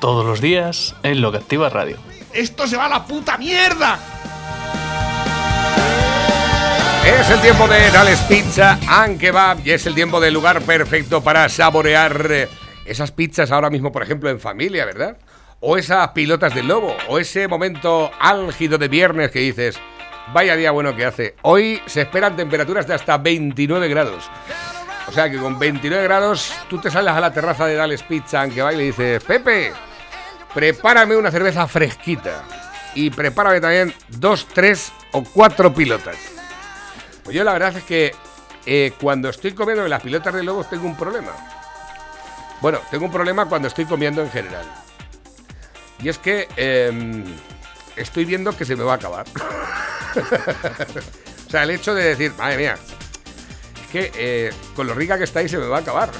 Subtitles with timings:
[0.00, 1.96] Todos los días en Lo que Activa Radio.
[2.32, 3.98] ¡Esto se va a la puta mierda!
[7.06, 11.22] Es el tiempo de Dales Pizza and Kebab y es el tiempo del lugar perfecto
[11.22, 12.48] para saborear eh,
[12.86, 15.18] esas pizzas ahora mismo, por ejemplo, en familia, ¿verdad?
[15.60, 19.78] O esas pilotas del lobo, o ese momento álgido de viernes que dices,
[20.32, 21.34] vaya día bueno que hace.
[21.42, 24.30] Hoy se esperan temperaturas de hasta 29 grados.
[25.06, 28.40] O sea que con 29 grados tú te sales a la terraza de Dales Pizza
[28.40, 29.72] and Kebab y le dices, Pepe,
[30.54, 32.42] prepárame una cerveza fresquita
[32.94, 36.16] y prepárame también dos, tres o cuatro pilotas.
[37.22, 38.14] Pues yo la verdad es que
[38.66, 41.32] eh, cuando estoy comiendo en las pilotas de lobos tengo un problema.
[42.60, 44.64] Bueno, tengo un problema cuando estoy comiendo en general.
[46.00, 47.24] Y es que em,
[47.96, 49.26] estoy viendo que se me va a acabar.
[51.46, 52.78] o sea, el hecho de decir, madre mía,
[53.94, 56.10] que eh, con lo rica que estáis se me va a acabar.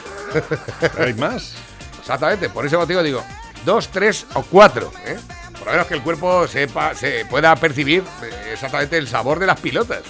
[0.99, 1.55] ¿Hay más?
[1.99, 3.25] Exactamente, por ese motivo digo,
[3.65, 4.93] dos, tres o cuatro.
[5.05, 5.19] ¿eh?
[5.59, 9.47] Por lo menos que el cuerpo sepa, se pueda percibir eh, exactamente el sabor de
[9.47, 10.03] las pilotas.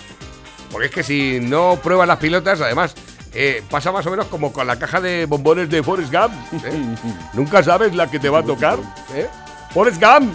[0.70, 2.94] Porque es que si no pruebas las pilotas, además,
[3.32, 6.34] eh, pasa más o menos como con la caja de bombones de Forrest Gump.
[6.66, 6.96] ¿eh?
[7.32, 8.78] Nunca sabes la que te va a tocar.
[9.14, 9.26] ¿eh?
[9.72, 10.34] Forrest Gump.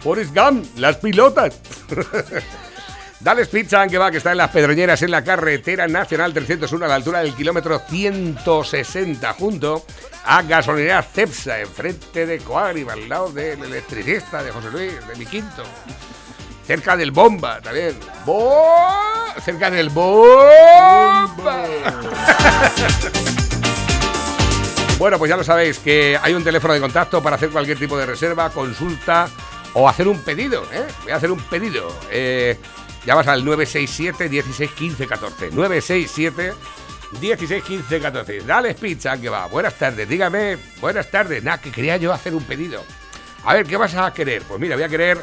[0.00, 1.58] Forrest Gump, las pilotas.
[3.22, 6.88] Dales Pizza que va, que está en las Pedroñeras, en la carretera nacional 301, a
[6.88, 9.84] la altura del kilómetro 160, junto
[10.24, 15.24] a Gasolinera Cepsa, enfrente de Coagri, al lado del electricista de José Luis, de mi
[15.24, 15.62] quinto.
[16.66, 17.96] Cerca del Bomba también.
[19.44, 21.28] Cerca del Bomba.
[24.98, 27.98] Bueno, pues ya lo sabéis, que hay un teléfono de contacto para hacer cualquier tipo
[27.98, 29.28] de reserva, consulta
[29.74, 30.62] o hacer un pedido.
[30.72, 30.86] ¿eh?
[31.02, 31.92] Voy a hacer un pedido.
[32.08, 32.56] Eh,
[33.04, 35.50] llamas al 967 16 15 14.
[35.50, 36.54] 967
[37.20, 38.40] 16 15 14.
[38.40, 39.46] Dale pizza, que va.
[39.46, 40.56] Buenas tardes, dígame.
[40.80, 41.42] Buenas tardes.
[41.42, 42.82] Nada, que quería yo hacer un pedido.
[43.44, 44.42] A ver, ¿qué vas a querer?
[44.42, 45.22] Pues mira, voy a querer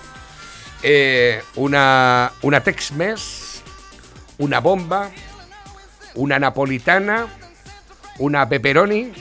[0.83, 3.61] eh, una, una Tex-Mex,
[4.37, 5.09] una bomba,
[6.15, 7.27] una napolitana,
[8.19, 9.13] una pepperoni,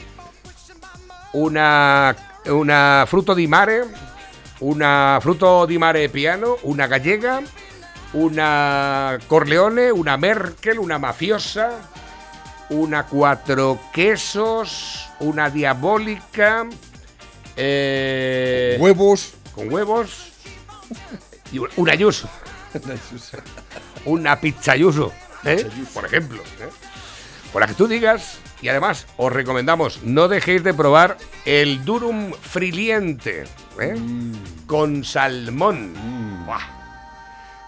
[1.33, 2.17] una,
[2.47, 3.85] una fruto di mare,
[4.61, 7.41] una fruto di mare piano, una gallega,
[8.13, 11.71] una corleone, una merkel, una mafiosa,
[12.71, 16.67] una cuatro quesos, una diabólica,
[17.57, 19.35] eh, Huevos.
[19.55, 20.29] con huevos
[21.53, 22.29] y un- un ayuso,
[24.05, 25.13] una pizza ayuso,
[25.45, 25.67] ¿eh?
[25.93, 26.43] por ejemplo.
[26.61, 26.69] ¿eh?
[27.53, 31.17] Por la que tú digas, y además os recomendamos, no dejéis de probar
[31.47, 33.45] el durum friliente,
[33.81, 33.97] ¿eh?
[34.67, 35.95] con salmón.
[36.47, 36.78] Buah.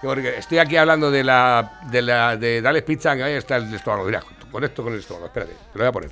[0.03, 0.29] Bonito.
[0.29, 4.05] Estoy aquí hablando de la de la de Dales Pizza, que ahí está el estómago.
[4.05, 6.11] Mira, conecto con el estómago, espérate, te lo voy a poner.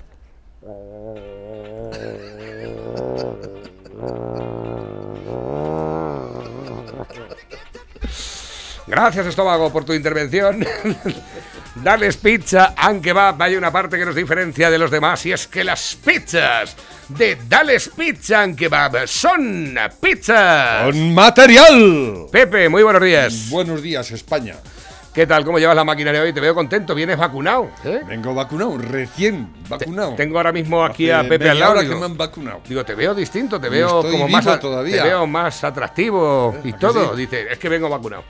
[8.87, 10.65] Gracias, estómago, por tu intervención.
[11.83, 15.47] Dales pizza, aunque va, hay una parte que nos diferencia de los demás y es
[15.47, 16.77] que las pizzas
[17.09, 20.84] de Dales Pizza and Kebab son pizzas.
[20.84, 22.27] ¡Con material!
[22.33, 23.49] Pepe, muy buenos días.
[23.50, 24.56] Buenos días, España.
[25.15, 25.44] ¿Qué tal?
[25.44, 26.33] ¿Cómo llevas la maquinaria hoy?
[26.33, 27.71] Te veo contento, vienes vacunado.
[27.84, 28.00] ¿eh?
[28.06, 30.15] Vengo vacunado, recién vacunado.
[30.15, 31.81] Tengo ahora mismo aquí Hace a Pepe al lado.
[31.81, 32.61] que me han vacunado.
[32.69, 35.03] digo, te veo distinto, te veo estoy como más, vivo todavía.
[35.03, 37.11] te veo más atractivo y ¿A que todo.
[37.14, 37.20] sí?
[37.23, 38.25] Dice, es que vengo vacunado.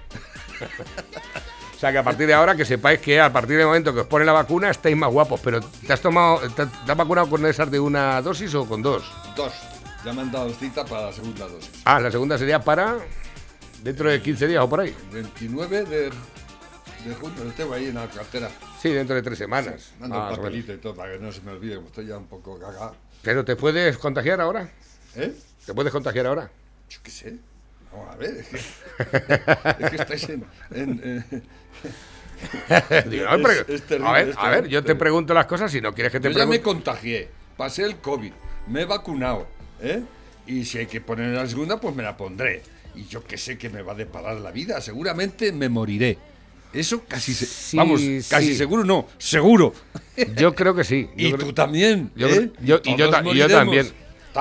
[1.79, 4.01] o sea que a partir de ahora que sepáis que a partir del momento que
[4.01, 5.39] os pone la vacuna estáis más guapos.
[5.41, 8.83] Pero ¿te has tomado, te, te has vacunado con esas de una dosis o con
[8.83, 9.05] dos?
[9.37, 9.53] Dos.
[10.05, 11.71] Ya me han dado cita para la segunda dosis.
[11.85, 12.97] Ah, la segunda sería para
[13.85, 14.93] dentro de 15 días o por ahí.
[15.13, 18.51] 29 de, de junio, lo tengo ahí en la cartera.
[18.83, 19.93] Sí, dentro de tres semanas.
[20.01, 22.19] Mando Ah, un papelito y todo para que no se me olvide, como estoy ya
[22.19, 22.97] un poco cagado.
[23.23, 24.69] Pero te puedes contagiar ahora.
[25.15, 25.33] ¿Eh?
[25.65, 26.51] ¿Te puedes contagiar ahora?
[26.91, 27.37] Yo qué sé.
[27.93, 28.57] Vamos a ver, es que,
[29.85, 30.45] es que estáis en.
[30.75, 31.43] en, eh,
[33.09, 35.81] Digo, no, pero- Es- es terrible, a ver, a yo te pregunto las cosas si
[35.81, 38.33] no quieres que te Yo ya me contagié, pasé el COVID,
[38.69, 39.47] me he vacunado,
[39.81, 40.03] ¿eh?
[40.47, 42.63] Y si hay que poner la segunda, pues me la pondré.
[42.95, 46.19] Y yo que sé que me va a deparar la vida, seguramente me moriré.
[46.73, 48.55] Eso casi se, Sí, vamos, casi sí.
[48.57, 49.73] seguro no, seguro.
[50.37, 51.09] Yo creo que sí.
[51.17, 52.11] Yo y creo- tú también.
[52.15, 52.51] yo ¿eh?
[52.61, 53.91] yo- y y yo también.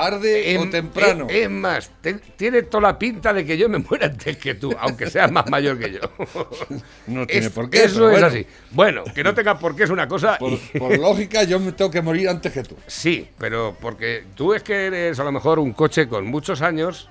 [0.02, 1.26] Tarde o Em- temprano.
[1.28, 4.54] eh, Es más, te- tiene toda la pinta de que yo me muera antes que
[4.54, 6.00] tú, aunque seas más mayor que yo.
[7.06, 8.26] No tiene Es- por qué, Eso es bueno.
[8.26, 8.46] así.
[8.70, 10.38] Bueno, que no tenga por qué es una cosa.
[10.38, 12.76] Por, y- por lógica, yo me tengo que morir antes que tú.
[12.86, 17.08] Sí, pero porque tú es que eres a lo mejor un coche con muchos años.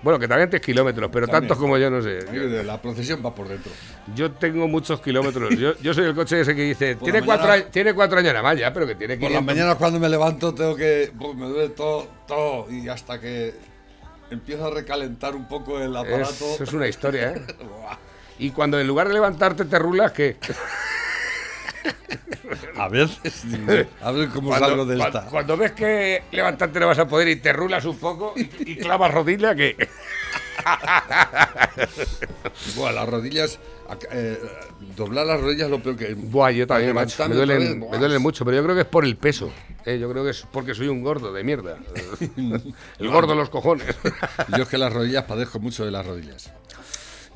[0.00, 1.48] Bueno, que también tienes kilómetros, pero También.
[1.48, 2.20] tantos como yo no sé.
[2.32, 3.72] Yo, La procesión va por dentro.
[4.14, 5.56] yo tengo muchos kilómetros.
[5.56, 8.42] Yo, yo soy el coche ese que dice, Por tiene cuatro, tiene cuatro años nada
[8.44, 9.54] más ya, pero que tiene Por las 500.
[9.54, 11.12] mañanas cuando me levanto tengo que...
[11.18, 12.70] pues, me duele todo, todo.
[12.70, 13.54] Y hasta que
[14.30, 16.28] empiezo a recalentar un poco el aparato...
[16.54, 17.42] Eso es una historia, ¿eh?
[18.38, 20.36] Y cuando en lugar de levantarte te rulas, ¿qué?
[22.78, 23.44] A veces...
[24.00, 25.26] A ver cómo Cuando, salgo de esta.
[25.26, 28.76] cuando ves que levantarte no vas a poder y te rulas un poco y, y
[28.76, 29.76] clavas rodilla, que
[32.76, 33.58] Buah, las rodillas...
[34.10, 34.38] eh,
[34.96, 36.14] doblar las rodillas es lo peor que...
[36.14, 37.28] Buah, yo también, macho.
[37.28, 39.50] Me duelen, me duelen mucho, pero yo creo que es por el peso.
[39.84, 39.98] ¿eh?
[39.98, 41.78] Yo creo que es porque soy un gordo de mierda.
[42.98, 43.86] el gordo de los cojones.
[44.56, 46.52] Yo es que las rodillas padezco mucho de las rodillas.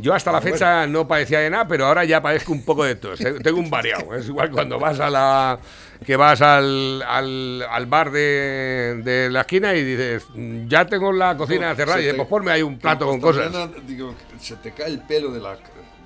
[0.03, 2.85] Yo hasta la Bueno, fecha no padecía de nada, pero ahora ya padezco un poco
[2.85, 3.15] de todo.
[3.17, 4.15] Tengo un variado.
[4.15, 5.59] Es igual cuando vas a la.
[6.05, 10.27] que vas al, al, al bar de, de la esquina y dices,
[10.67, 12.01] ya tengo la cocina No, cerrada.
[12.03, 13.53] Y pues ponme ahí un plato con cosas.
[13.53, 15.57] mañana, digo, se te cae el pelo de la.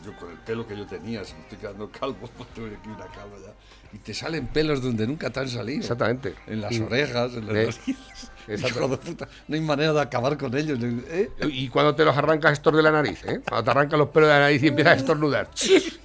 [0.05, 3.07] Yo con el pelo que yo tenía, se me estoy quedando calvo, tuve aquí una
[3.07, 3.53] calva ya.
[3.93, 5.81] Y te salen pelos donde nunca te han salido.
[5.81, 6.35] Exactamente.
[6.47, 8.31] En las orejas, en las Eh, narices.
[8.49, 8.79] Exacto.
[8.79, 10.79] Hijo de puta, no hay manera de acabar con ellos.
[10.83, 11.31] ¿eh?
[11.49, 13.41] Y cuando te los arrancas estos de la nariz, ¿eh?
[13.47, 15.51] Cuando te arrancas los pelos de la nariz y empiezas a estornudar.
[15.55, 16.01] ¡Chis!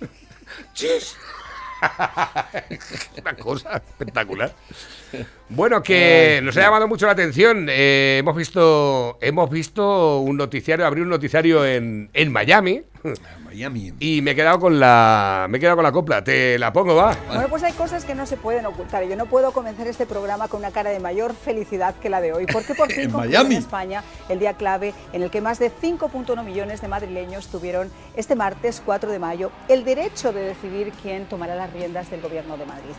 [0.74, 1.16] ¡Chis!
[3.22, 4.54] Una cosa espectacular.
[5.54, 7.68] Bueno, que nos ha llamado mucho la atención.
[7.70, 12.84] eh, hemos visto hemos visto un noticiario, abrir un noticiario en, en Miami
[13.44, 13.92] Miami.
[14.00, 16.24] y me he quedado con la me he quedado con la copla.
[16.24, 17.18] Te la pongo, va.
[17.28, 19.04] Bueno, pues hay cosas que no se pueden ocultar.
[19.04, 22.32] Yo no puedo comenzar este programa con una cara de mayor felicidad que la de
[22.32, 23.56] hoy, porque por fin En Miami.
[23.56, 27.92] en España el día clave en el que más de 5.1 millones de madrileños tuvieron
[28.16, 32.56] este martes 4 de mayo el derecho de decidir quién tomará las riendas del gobierno
[32.56, 32.94] de Madrid.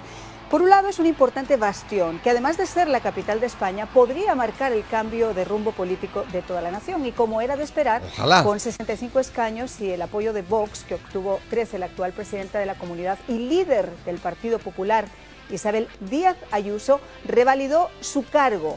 [0.52, 3.86] Por un lado, es un importante bastión que, además de ser la capital de España,
[3.86, 7.06] podría marcar el cambio de rumbo político de toda la nación.
[7.06, 8.44] Y como era de esperar, Ojalá.
[8.44, 12.66] con 65 escaños y el apoyo de Vox, que obtuvo 13 la actual presidenta de
[12.66, 15.06] la comunidad y líder del Partido Popular,
[15.50, 18.76] Isabel Díaz Ayuso, revalidó su cargo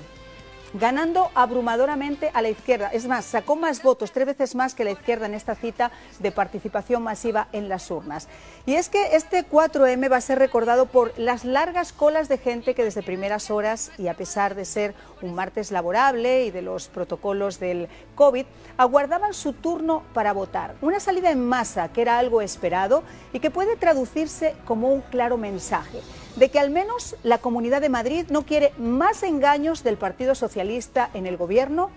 [0.80, 2.90] ganando abrumadoramente a la izquierda.
[2.90, 6.32] Es más, sacó más votos, tres veces más que la izquierda en esta cita de
[6.32, 8.28] participación masiva en las urnas.
[8.66, 12.76] Y es que este 4M va a ser recordado por las largas colas de gente
[12.76, 16.88] que desde primeras horas, y a pesar de ser un martes laborable y de los
[16.88, 18.46] protocolos del COVID,
[18.78, 20.76] aguardaban su turno para votar.
[20.82, 25.38] Una salida en masa que era algo esperado y que puede traducirse como un claro
[25.38, 26.02] mensaje
[26.36, 31.10] de que al menos la Comunidad de Madrid no quiere más engaños del Partido Socialista
[31.14, 31.92] en el gobierno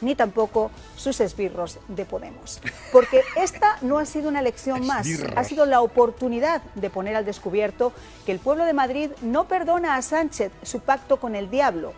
[0.00, 2.60] ni tampoco sus esbirros de Podemos.
[2.92, 7.24] Porque esta no ha sido una elección más, ha sido la oportunidad de poner al
[7.24, 7.92] descubierto
[8.26, 11.92] que el pueblo de Madrid no perdona a Sánchez su pacto con el diablo.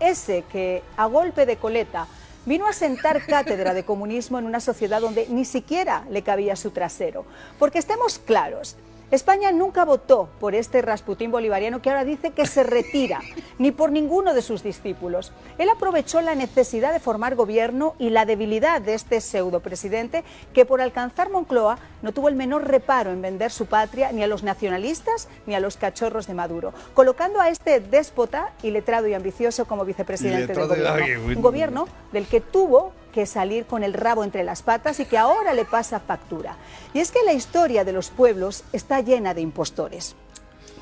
[0.00, 2.06] Ese que, a golpe de coleta,
[2.44, 6.70] vino a sentar cátedra de comunismo en una sociedad donde ni siquiera le cabía su
[6.72, 7.24] trasero.
[7.58, 8.76] Porque estemos claros,
[9.14, 13.20] España nunca votó por este Rasputín bolivariano que ahora dice que se retira,
[13.58, 15.32] ni por ninguno de sus discípulos.
[15.58, 20.80] Él aprovechó la necesidad de formar gobierno y la debilidad de este pseudopresidente que por
[20.80, 25.28] alcanzar Moncloa no tuvo el menor reparo en vender su patria ni a los nacionalistas
[25.46, 30.52] ni a los cachorros de Maduro, colocando a este déspota, iletrado y ambicioso como vicepresidente
[30.52, 31.26] del gobierno.
[31.26, 35.16] Un gobierno del que tuvo que salir con el rabo entre las patas y que
[35.16, 36.56] ahora le pasa factura.
[36.92, 40.16] Y es que la historia de los pueblos está llena de impostores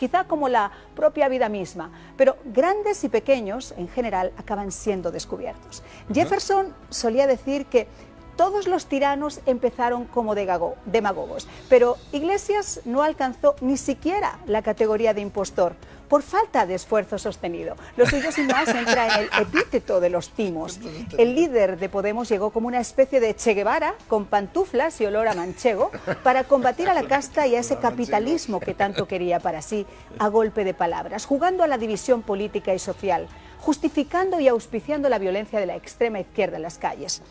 [0.00, 5.84] quizá como la propia vida misma, pero grandes y pequeños en general acaban siendo descubiertos.
[6.12, 7.86] Jefferson solía decir que
[8.34, 15.20] todos los tiranos empezaron como demagogos, pero Iglesias no alcanzó ni siquiera la categoría de
[15.20, 15.76] impostor
[16.12, 17.74] por falta de esfuerzo sostenido.
[17.96, 20.78] Lo suyo sin más entra en el epíteto de los timos.
[21.16, 25.26] El líder de Podemos llegó como una especie de Che Guevara con pantuflas y olor
[25.26, 25.90] a manchego
[26.22, 29.86] para combatir a la casta y a ese capitalismo que tanto quería para sí
[30.18, 33.26] a golpe de palabras, jugando a la división política y social,
[33.60, 37.22] justificando y auspiciando la violencia de la extrema izquierda en las calles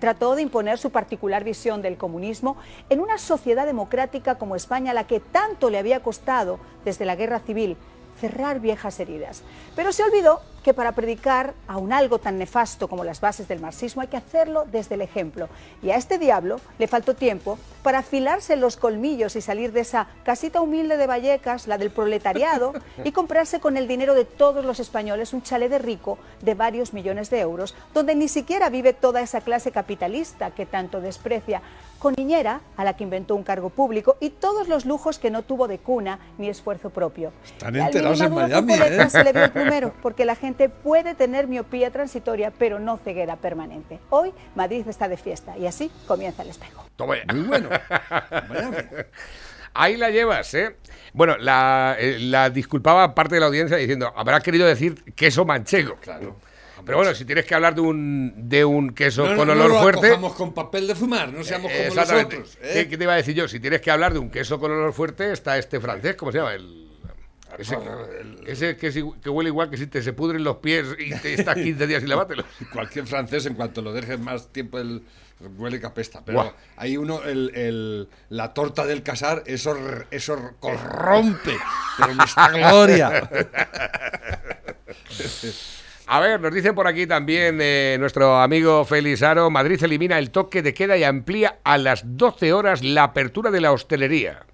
[0.00, 2.56] trató de imponer su particular visión del comunismo
[2.88, 7.16] en una sociedad democrática como España, a la que tanto le había costado desde la
[7.16, 7.76] guerra civil
[8.20, 9.42] cerrar viejas heridas.
[9.74, 13.60] Pero se olvidó que para predicar a un algo tan nefasto como las bases del
[13.60, 15.48] marxismo hay que hacerlo desde el ejemplo.
[15.82, 20.08] Y a este diablo le faltó tiempo para afilarse los colmillos y salir de esa
[20.24, 22.72] casita humilde de Vallecas, la del proletariado,
[23.04, 26.92] y comprarse con el dinero de todos los españoles un chalet de rico de varios
[26.92, 31.62] millones de euros, donde ni siquiera vive toda esa clase capitalista que tanto desprecia,
[31.98, 35.42] con niñera, a la que inventó un cargo público, y todos los lujos que no
[35.42, 37.30] tuvo de cuna ni esfuerzo propio.
[37.44, 39.10] Están enterados en Miami, Cuculeta ¿eh?
[39.10, 43.36] se le vio el plumero, porque la gente puede tener miopía transitoria, pero no ceguera
[43.36, 43.98] permanente.
[44.10, 46.86] Hoy Madrid está de fiesta y así comienza el espejo.
[46.98, 47.70] Muy bueno.
[49.74, 50.76] Ahí la llevas, ¿eh?
[51.12, 55.96] Bueno, la, eh, la disculpaba parte de la audiencia diciendo, habrá querido decir queso manchego.
[56.00, 56.36] Claro.
[56.84, 59.64] Pero bueno, si tienes que hablar de un, de un queso No, con no, no
[59.64, 60.06] olor lo fuerte...
[60.06, 62.38] acojamos con papel de fumar, no seamos eh, como exactamente.
[62.38, 62.58] nosotros.
[62.72, 62.88] ¿Qué, ¿eh?
[62.88, 63.48] qué te iba a decir yo?
[63.48, 66.38] Si tienes que hablar de un queso con olor fuerte, está este francés, ¿cómo se
[66.38, 66.54] llama?
[66.54, 66.89] El...
[67.58, 67.76] Ese,
[68.46, 71.86] ese que, huele igual que si te se pudren los pies y te estás 15
[71.86, 72.44] días sin lavártelo.
[72.72, 75.02] Cualquier francés, en cuanto lo dejes más tiempo, el,
[75.56, 76.22] huele que apesta.
[76.24, 76.52] Pero Buah.
[76.76, 79.76] hay uno, el, el- la torta del casar, eso,
[80.10, 81.56] eso corrompe.
[81.98, 82.12] Pero
[82.52, 83.28] gloria.
[86.06, 90.30] A ver, nos dicen por aquí también eh, nuestro amigo Félix Aro, Madrid elimina el
[90.32, 94.44] toque de queda y amplía a las 12 horas la apertura de la hostelería.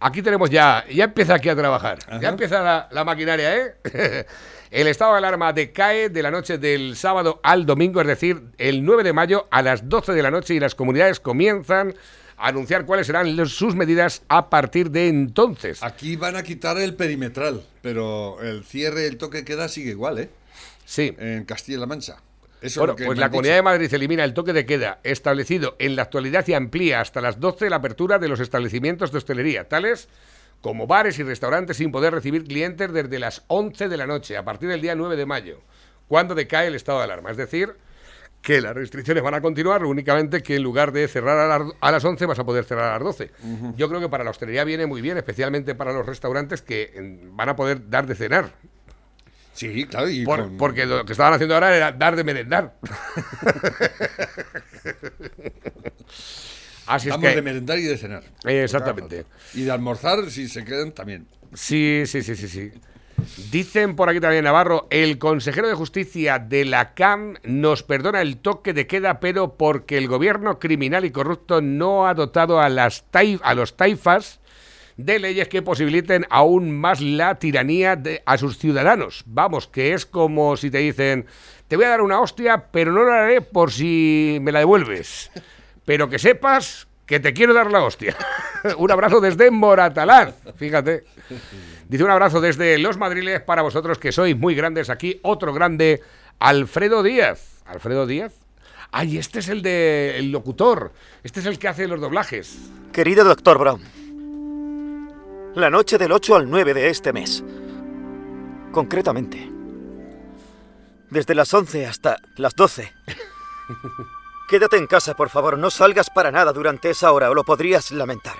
[0.00, 4.26] Aquí tenemos ya, ya empieza aquí a trabajar, ya empieza la, la maquinaria, ¿eh?
[4.70, 8.84] El estado de alarma decae de la noche del sábado al domingo, es decir, el
[8.84, 11.94] 9 de mayo a las 12 de la noche y las comunidades comienzan
[12.36, 15.80] a anunciar cuáles serán los- sus medidas a partir de entonces.
[15.82, 20.28] Aquí van a quitar el perimetral, pero el cierre, el toque queda sigue igual, ¿eh?
[20.84, 21.14] Sí.
[21.18, 22.16] En Castilla-La Mancha.
[22.64, 23.56] Eso Bueno, pues la Comunidad dicho.
[23.56, 27.38] de Madrid elimina el toque de queda establecido en la actualidad y amplía hasta las
[27.40, 30.08] 12 la apertura de los establecimientos de hostelería, tales
[30.60, 34.44] como bares y restaurantes sin poder recibir clientes desde las 11 de la noche a
[34.44, 35.60] partir del día 9 de mayo,
[36.08, 37.30] cuando decae el estado de alarma.
[37.30, 37.74] Es decir,
[38.40, 41.92] que las restricciones van a continuar, únicamente que en lugar de cerrar a, las- a
[41.92, 43.30] las 11 vas a poder cerrar a las 12.
[43.76, 47.48] Yo creo que para la hostelería viene muy bien, especialmente para los restaurantes que van
[47.50, 48.52] a poder dar de cenar.
[49.54, 50.10] Sí, claro.
[50.10, 52.74] Y Por- con- Porque lo que estaban haciendo ahora era dar de merendar.
[56.86, 57.28] Así es que...
[57.34, 58.22] de merendar y de cenar.
[58.44, 59.24] Exactamente.
[59.54, 61.26] Y de almorzar, si se quedan, también.
[61.54, 62.72] Sí, sí, sí, sí, sí.
[63.50, 68.36] Dicen por aquí también Navarro, el consejero de justicia de la CAM nos perdona el
[68.38, 73.04] toque de queda, pero porque el gobierno criminal y corrupto no ha dotado a, las
[73.10, 74.40] tai- a los taifas
[74.96, 79.24] de leyes que posibiliten aún más la tiranía de, a sus ciudadanos.
[79.26, 81.26] Vamos, que es como si te dicen,
[81.68, 85.30] te voy a dar una hostia, pero no la haré por si me la devuelves.
[85.84, 88.16] Pero que sepas que te quiero dar la hostia.
[88.78, 91.04] un abrazo desde Moratalaz, fíjate.
[91.88, 95.20] Dice un abrazo desde Los Madriles para vosotros que sois muy grandes aquí.
[95.22, 96.00] Otro grande,
[96.38, 97.62] Alfredo Díaz.
[97.66, 98.34] ¿Alfredo Díaz?
[98.90, 100.92] Ay, este es el de el locutor.
[101.24, 102.70] Este es el que hace los doblajes.
[102.92, 103.82] Querido doctor Brown,
[105.54, 107.44] la noche del 8 al 9 de este mes,
[108.72, 109.50] concretamente,
[111.10, 112.92] desde las 11 hasta las 12,
[114.48, 117.92] quédate en casa, por favor, no salgas para nada durante esa hora o lo podrías
[117.92, 118.36] lamentar.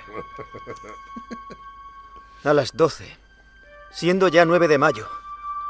[2.43, 3.17] A las 12,
[3.93, 5.09] siendo ya 9 de mayo,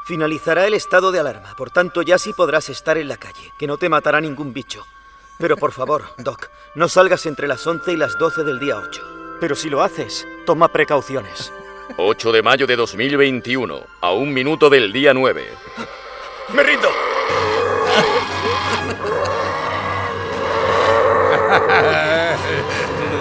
[0.07, 3.67] finalizará el estado de alarma, por tanto ya sí podrás estar en la calle, que
[3.67, 4.83] no te matará ningún bicho.
[5.37, 9.24] Pero por favor, Doc, no salgas entre las 11 y las 12 del día 8.
[9.39, 11.51] Pero si lo haces, toma precauciones.
[11.97, 15.47] 8 de mayo de 2021, a un minuto del día 9.
[16.53, 16.89] ¡Me rindo!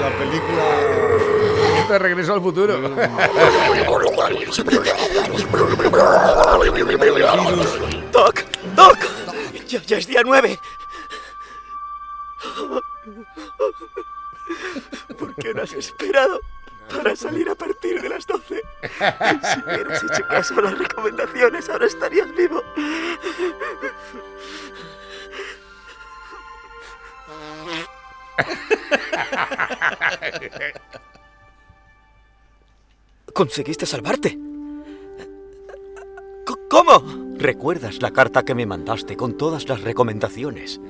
[0.01, 0.65] La película.
[1.79, 2.79] Esto es Regreso al futuro.
[8.13, 8.41] ¡Doc!
[8.75, 8.99] ¡Doc!
[9.69, 10.59] Ya, ya es día 9.
[15.19, 16.41] ¿Por qué no has esperado
[16.89, 18.63] para salir a partir de las 12?
[19.43, 22.63] Si hubieras hecho caso a las recomendaciones, ahora estarías vivo.
[33.33, 34.39] ¿Conseguiste salvarte?
[36.69, 37.25] ¿Cómo?
[37.37, 40.81] ¿Recuerdas la carta que me mandaste con todas las recomendaciones?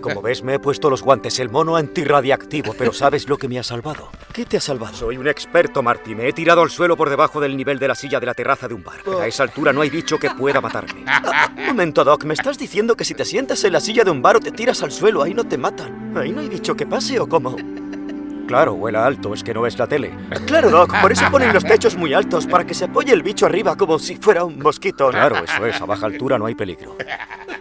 [0.00, 3.58] Como ves, me he puesto los guantes, el mono antirradiactivo, pero ¿sabes lo que me
[3.58, 4.10] ha salvado?
[4.32, 4.94] ¿Qué te ha salvado?
[4.94, 6.14] Soy un experto, Marty.
[6.14, 8.68] Me he tirado al suelo por debajo del nivel de la silla de la terraza
[8.68, 9.00] de un bar.
[9.20, 11.04] A esa altura no hay bicho que pueda matarme.
[11.56, 12.24] Un momento, Doc.
[12.24, 14.52] ¿Me estás diciendo que si te sientas en la silla de un bar o te
[14.52, 16.16] tiras al suelo, ahí no te matan?
[16.16, 17.56] ¿Ahí no hay bicho que pase o cómo?
[18.46, 20.12] Claro, vuela alto, es que no es la tele.
[20.46, 23.46] Claro, Doc, por eso ponen los techos muy altos, para que se apoye el bicho
[23.46, 25.10] arriba como si fuera un mosquito.
[25.10, 26.96] Claro, eso es, a baja altura no hay peligro.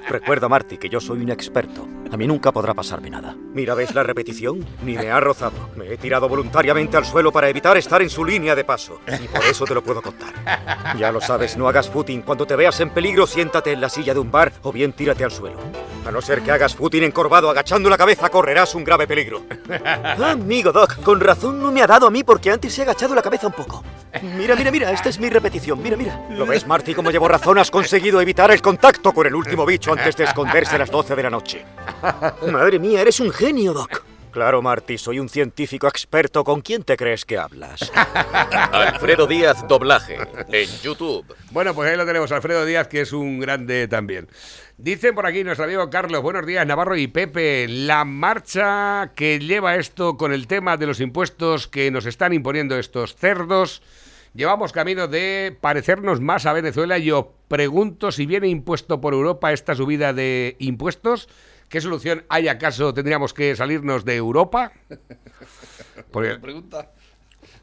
[0.09, 1.87] Recuerda, Marty, que yo soy un experto.
[2.11, 3.35] A mí nunca podrá pasarme nada.
[3.53, 4.65] Mira, ¿ves la repetición?
[4.83, 5.69] Ni me ha rozado.
[5.75, 8.99] Me he tirado voluntariamente al suelo para evitar estar en su línea de paso.
[9.07, 10.33] Y por eso te lo puedo contar.
[10.97, 12.21] Ya lo sabes, no hagas footing.
[12.21, 15.23] Cuando te veas en peligro, siéntate en la silla de un bar o bien tírate
[15.23, 15.57] al suelo.
[16.05, 19.41] A no ser que hagas footing encorvado agachando la cabeza, correrás un grave peligro.
[20.23, 23.21] Amigo Doc, con razón no me ha dado a mí porque antes he agachado la
[23.21, 23.83] cabeza un poco.
[24.21, 25.81] Mira, mira, mira, esta es mi repetición.
[25.81, 26.27] Mira, mira.
[26.29, 27.57] ¿Lo ves, Marty, como llevo razón?
[27.57, 31.15] Has conseguido evitar el contacto con el último bicho antes de esconderse a las 12
[31.15, 31.65] de la noche.
[32.51, 34.03] Madre mía, eres un genio, Doc.
[34.31, 36.43] Claro, Marty, soy un científico experto.
[36.43, 37.91] ¿Con quién te crees que hablas?
[38.71, 40.17] Alfredo Díaz Doblaje
[40.51, 41.23] en YouTube.
[41.51, 44.27] Bueno, pues ahí lo tenemos, Alfredo Díaz, que es un grande también.
[44.75, 49.75] Dice por aquí nuestro amigo Carlos, buenos días, Navarro y Pepe, la marcha que lleva
[49.75, 53.83] esto con el tema de los impuestos que nos están imponiendo estos cerdos,
[54.33, 59.53] llevamos camino de parecernos más a Venezuela y os pregunto si viene impuesto por Europa
[59.53, 61.29] esta subida de impuestos,
[61.73, 62.93] ¿qué solución hay acaso?
[62.93, 64.71] ¿Tendríamos que salirnos de Europa?
[66.11, 66.91] Porque- pregunta.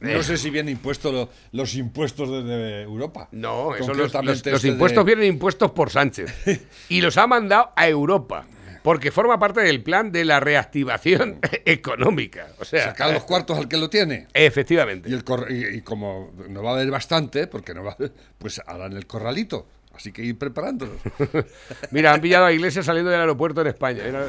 [0.00, 3.28] No sé si vienen impuestos lo- los impuestos desde Europa.
[3.30, 6.34] No, eso los, los- Concretamente los este de- impuestos vienen impuestos por Sánchez
[6.88, 8.46] y los ha mandado a Europa
[8.82, 12.48] porque forma parte del plan de la reactivación económica.
[12.58, 14.26] O sea, Sacar los cuartos al que lo tiene.
[14.34, 15.08] efectivamente.
[15.08, 18.12] Y, el y, y como no va a haber bastante, porque no va a haber,
[18.38, 19.68] pues harán el corralito.
[20.00, 20.97] Así que ir preparándolos.
[21.90, 24.02] Mira, han pillado a Iglesias saliendo del aeropuerto en España.
[24.02, 24.28] Mira,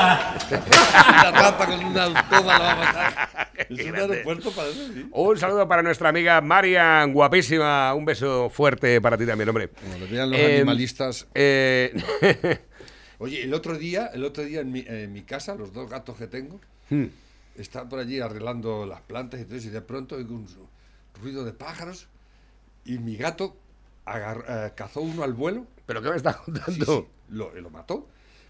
[0.00, 3.48] La rata con una automa la va a matar.
[3.68, 5.06] Es un aeropuerto para eso, sí.
[5.12, 7.92] Un saludo para nuestra amiga Marian, guapísima.
[7.94, 9.68] Un beso fuerte para ti también, hombre.
[9.68, 11.26] Como lo vean los Eh, animalistas.
[11.34, 11.94] eh,
[13.18, 16.16] Oye, el otro día, el otro día en mi, en mi casa, los dos gatos
[16.16, 16.58] que tengo,
[16.90, 17.04] Hmm.
[17.56, 20.68] están por allí arreglando las plantas y todo eso, y de pronto oigo un su-
[21.22, 22.08] ruido de pájaros
[22.84, 23.56] y mi gato
[24.04, 26.84] agar- eh, cazó uno al vuelo ¿Pero qué me estás contando?
[26.86, 28.08] sí, lo, lo mató.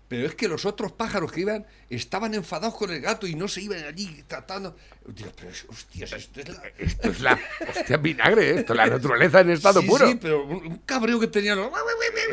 [0.09, 3.49] Pero es que los otros pájaros que iban estaban enfadados con el gato y no
[3.49, 4.77] se iban allí tratando.
[5.07, 6.63] Digo, pero es- hostias, esto es la.
[6.77, 7.41] Esto es la...
[7.67, 8.59] Hostia, vinagre, ¿eh?
[8.61, 10.07] esto, la naturaleza en estado sí, puro.
[10.07, 11.71] Sí, pero un, cabreo que los.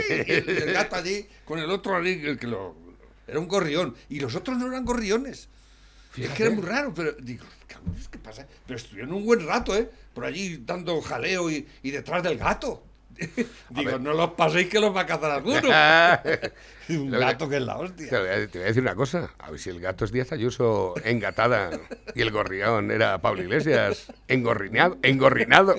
[0.09, 2.75] Y el, el gato allí con el otro allí, el que lo.
[3.25, 3.95] Era un gorrión.
[4.09, 5.47] Y los otros no eran gorriones.
[6.17, 7.45] Es que era muy raro, pero digo,
[8.11, 8.45] ¿qué pasa?
[8.65, 9.89] Pero estuvieron un buen rato, ¿eh?
[10.19, 12.83] Por allí dando jaleo y, y detrás del gato.
[13.69, 15.61] digo, no los paséis que los va a cazar alguno.
[16.89, 18.09] un que- gato que es la hostia.
[18.09, 19.29] Te voy, a, te voy a decir una cosa.
[19.39, 21.69] A ver si el gato es Díaz Ayuso engatada
[22.15, 24.97] y el gorrión era Pablo Iglesias engorrineado.
[25.03, 25.73] engorrinado.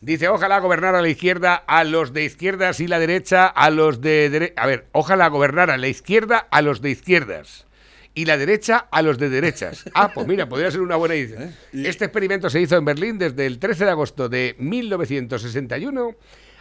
[0.00, 4.30] Dice, ojalá gobernara la izquierda a los de izquierdas y la derecha a los de...
[4.30, 7.66] dere- a ver, ojalá gobernara la izquierda a los de izquierdas
[8.14, 9.84] y la derecha a los de derechas.
[9.94, 11.52] Ah, pues mira, podría ser una buena idea.
[11.72, 16.16] Este experimento se hizo en Berlín desde el 13 de agosto de 1961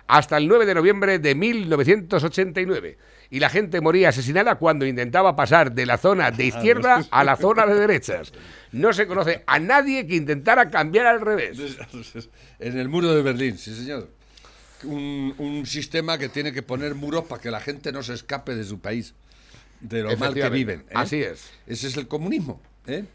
[0.08, 2.98] hasta el 9 de noviembre de 1989.
[3.32, 7.36] Y la gente moría asesinada cuando intentaba pasar de la zona de izquierda a la
[7.36, 8.32] zona de derechas.
[8.72, 11.58] No se conoce a nadie que intentara cambiar al revés.
[12.60, 14.10] En el muro de Berlín, sí señor.
[14.84, 18.56] Un, un sistema que tiene que poner muros para que la gente no se escape
[18.56, 19.16] de su país,
[19.84, 20.82] de lo mal que viven.
[20.90, 20.94] ¿eh?
[20.96, 21.52] Así es.
[21.68, 22.60] Ese es el comunismo.
[22.88, 23.06] ¿eh?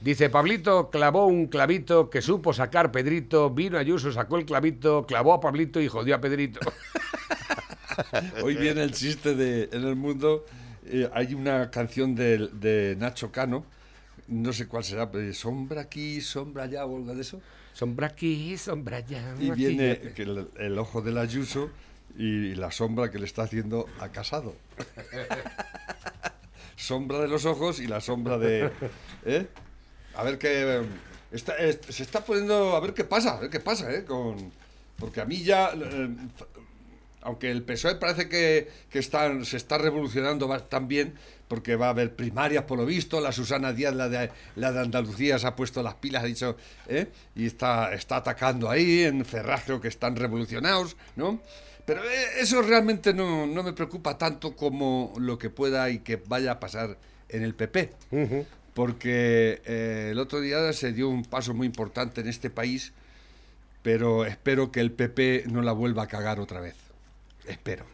[0.00, 5.34] Dice, Pablito clavó un clavito que supo sacar Pedrito, vino Ayuso, sacó el clavito, clavó
[5.34, 6.58] a Pablito y jodió a Pedrito.
[8.42, 10.46] Hoy viene el chiste de En el mundo.
[10.86, 13.64] eh, hay una canción de, de Nacho Cano,
[14.28, 17.40] no sé cuál será, pero sombra aquí, sombra allá o algo de eso.
[17.74, 19.34] sombra aquí, sombra allá.
[19.38, 21.68] Y viene que el, el ojo del Ayuso
[22.16, 24.54] y la sombra que le está haciendo a Casado.
[26.76, 28.70] sombra de los ojos y la sombra de...
[29.24, 29.46] ¿eh?
[30.14, 30.82] A ver qué...
[31.30, 32.74] está- es- se está poniendo...
[32.76, 34.04] A ver qué pasa, a ver qué pasa, ¿eh?
[34.04, 34.52] Con,
[34.98, 35.70] porque a mí ya...
[35.74, 36.08] eh,
[37.22, 41.12] aunque el PSOE parece que, que están, se está revolucionando también,
[41.48, 44.80] porque va a haber primarias por lo visto, la Susana Díaz, la de, la de
[44.80, 46.56] Andalucía, se ha puesto las pilas, ha dicho,
[46.88, 47.08] ¿eh?
[47.36, 51.42] y está, está atacando ahí, en Ferraz creo que están revolucionados, ¿no?
[51.90, 56.16] Pero eh, eso realmente no, no me preocupa tanto como lo que pueda y que
[56.16, 56.96] vaya a pasar
[57.28, 57.90] en el PP.
[58.74, 62.92] Porque eh, el otro día se dio un paso muy importante en este país,
[63.82, 66.76] pero espero que el PP no la vuelva a cagar otra vez.
[67.46, 67.84] Espero.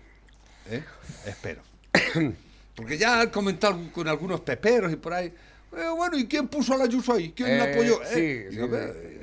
[0.70, 0.82] ¿eh?
[1.24, 1.62] Espero.
[2.74, 5.32] Porque ya han comentado con algunos peperos y por ahí.
[5.76, 7.32] eh, bueno, ¿y quién puso a la Ayuso ahí?
[7.34, 8.00] ¿Quién la apoyó?
[8.04, 8.56] sí, Eh, sí,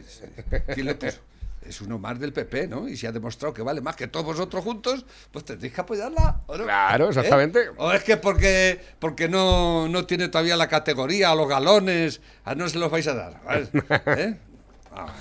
[0.08, 0.44] sí.
[0.52, 1.20] "Eh, ¿Quién le puso?
[1.68, 2.88] Es uno más del PP, ¿no?
[2.88, 6.42] Y si ha demostrado que vale más que todos vosotros juntos, pues tendréis que apoyarla.
[6.48, 6.64] ¿o no?
[6.64, 7.10] Claro, ¿Eh?
[7.10, 7.70] exactamente.
[7.78, 12.68] O es que porque, porque no, no tiene todavía la categoría, los galones, a no
[12.70, 13.42] se los vais a dar.
[14.18, 14.38] ¿Eh?
[14.92, 15.14] Ah.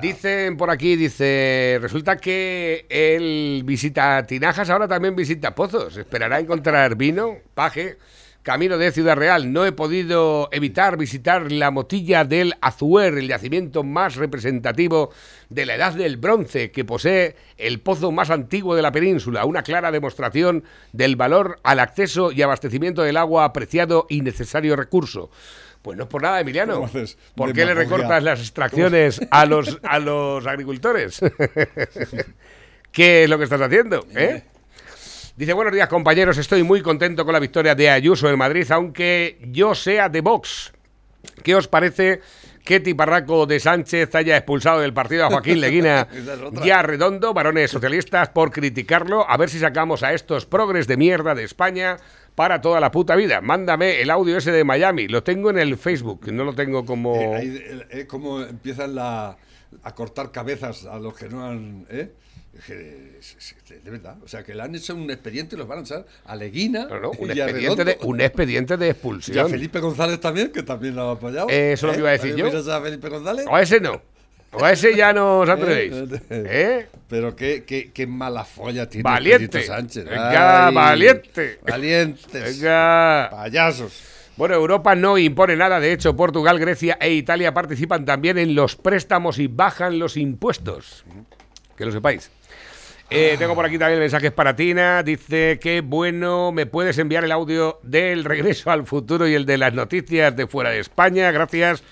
[0.00, 5.96] Dicen por aquí, dice, resulta que él visita Tinajas, ahora también visita Pozos.
[5.96, 7.96] Esperará encontrar vino, paje,
[8.44, 9.52] camino de Ciudad Real.
[9.52, 15.10] No he podido evitar visitar la motilla del Azuer, el yacimiento más representativo
[15.48, 19.46] de la edad del bronce, que posee el pozo más antiguo de la península.
[19.46, 25.30] Una clara demostración del valor al acceso y abastecimiento del agua, apreciado y necesario recurso.
[25.80, 26.74] Pues no es por nada, Emiliano.
[26.74, 31.20] ¿Cómo haces ¿Por qué le recortas las extracciones a los, a los agricultores?
[32.92, 34.06] ¿Qué es lo que estás haciendo?
[34.14, 34.44] ¿eh?
[35.36, 39.38] Dice, buenos días compañeros, estoy muy contento con la victoria de Ayuso en Madrid, aunque
[39.50, 40.72] yo sea de Vox.
[41.42, 42.20] ¿Qué os parece
[42.64, 46.64] que Tiparraco de Sánchez haya expulsado del partido a Joaquín Leguina Esa es otra.
[46.66, 49.28] y a Redondo, varones socialistas, por criticarlo?
[49.28, 51.96] A ver si sacamos a estos progres de mierda de España
[52.36, 53.40] para toda la puta vida.
[53.40, 57.16] Mándame el audio ese de Miami, lo tengo en el Facebook, no lo tengo como...
[57.16, 59.36] Eh, ahí, eh, eh, cómo empiezan la-
[59.82, 61.86] a cortar cabezas a los que no han.
[61.90, 62.12] ¿eh?
[62.68, 64.16] De verdad.
[64.24, 66.86] O sea, que le han hecho un expediente y los van a echar a Leguina.
[66.86, 68.08] No, no, un, y a expediente de, Redondo.
[68.08, 69.50] un expediente de Y a expulsión.
[69.50, 71.48] Felipe González también, que también lo ha apoyado.
[71.50, 72.72] Eh, eso es lo que iba a decir ¿También yo.
[72.72, 73.46] a Felipe González?
[73.48, 74.00] O a ese no.
[74.52, 75.92] O a ese ya no os atrevéis.
[75.92, 76.86] Eh, ¿Eh?
[77.08, 79.62] Pero qué, qué, qué mala folla tiene Valiente.
[79.62, 80.04] Sánchez.
[80.04, 81.58] Venga, Ay, valiente.
[81.66, 82.60] Valientes.
[82.60, 83.28] Venga.
[83.30, 84.14] Payasos.
[84.36, 85.78] Bueno, Europa no impone nada.
[85.78, 91.04] De hecho, Portugal, Grecia e Italia participan también en los préstamos y bajan los impuestos.
[91.76, 92.30] Que lo sepáis.
[93.10, 95.02] Eh, tengo por aquí también mensajes para Tina.
[95.02, 99.58] Dice que bueno, me puedes enviar el audio del regreso al futuro y el de
[99.58, 101.30] las noticias de fuera de España.
[101.30, 101.82] Gracias.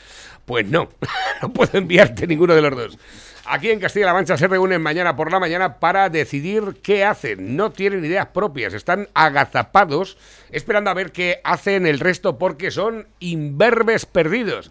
[0.44, 0.88] Pues no,
[1.42, 2.98] no puedo enviarte ninguno de los dos.
[3.44, 7.57] Aquí en Castilla-La Mancha se reúnen mañana por la mañana para decidir qué hacen.
[7.57, 10.16] No tienen ideas propias, están agazapados
[10.51, 14.70] esperando a ver qué hacen el resto porque son imberbes perdidos.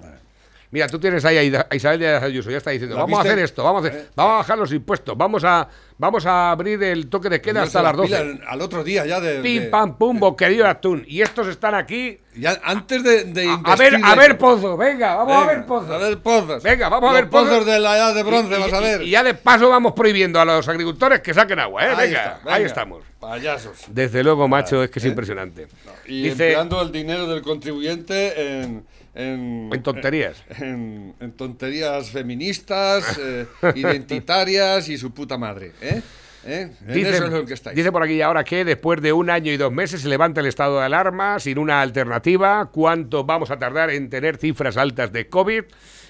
[0.71, 3.39] Mira, tú tienes ahí a Isabel Díaz Ayuso, ya está diciendo, ¿La vamos a hacer
[3.39, 4.05] esto, vamos a, hacer- Eh.
[4.15, 7.81] vamos a bajar los impuestos, vamos a, vamos a abrir el toque de queda hasta
[7.81, 8.07] las 12.
[8.07, 9.41] Pilas Al otro día ya de.
[9.41, 11.03] Pim, de- pam, pum, boquerío de atún.
[11.05, 12.19] Y estos están aquí.
[12.37, 15.89] ya antes de, de A, a ver, a ver pozos, venga, vamos a ver pozos.
[15.91, 16.63] A ver pozos.
[16.63, 17.49] Venga, vamos a ver pozos.
[17.49, 19.01] pozos de la edad de bronce, Y- vas a ver.
[19.01, 21.89] Y, ya de paso vamos prohibiendo a los agricultores que saquen agua, ¿eh?
[21.89, 23.03] Ahí venga, está, ahí estamos.
[23.19, 23.77] Payasos.
[23.89, 25.09] Desde luego, macho, es que es ¿eh?
[25.09, 25.67] impresionante.
[26.07, 28.85] Y Dice, empleando el dinero del contribuyente en.
[29.13, 30.43] En, En tonterías.
[30.59, 33.45] En, en tonterías feministas, eh,
[33.75, 35.73] identitarias y su puta madre.
[35.81, 36.01] ¿eh?
[36.43, 36.71] ¿Eh?
[36.87, 37.75] Dice, eso es lo que estáis.
[37.75, 40.47] dice por aquí ahora que después de un año y dos meses se levanta el
[40.47, 42.69] estado de alarma sin una alternativa.
[42.71, 45.65] ¿Cuánto vamos a tardar en tener cifras altas de COVID?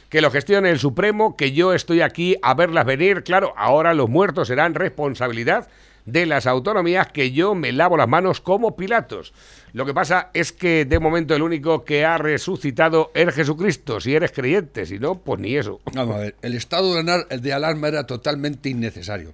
[0.07, 3.23] Que lo gestione el Supremo, que yo estoy aquí a verlas venir.
[3.23, 5.67] Claro, ahora los muertos serán responsabilidad
[6.05, 9.33] de las autonomías que yo me lavo las manos como Pilatos.
[9.73, 14.13] Lo que pasa es que de momento el único que ha resucitado es Jesucristo, si
[14.13, 15.79] eres creyente, si no, pues ni eso.
[15.93, 19.33] Vamos a ver, el estado de alarma era totalmente innecesario.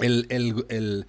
[0.00, 1.06] El,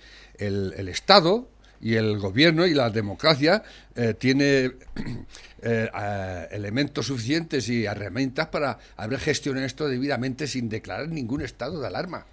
[0.89, 1.49] Estado
[1.81, 3.63] y el gobierno y la democracia
[3.95, 4.71] eh, tiene
[5.61, 11.87] eh, elementos suficientes y herramientas para haber gestionado esto debidamente sin declarar ningún estado de
[11.87, 12.25] alarma.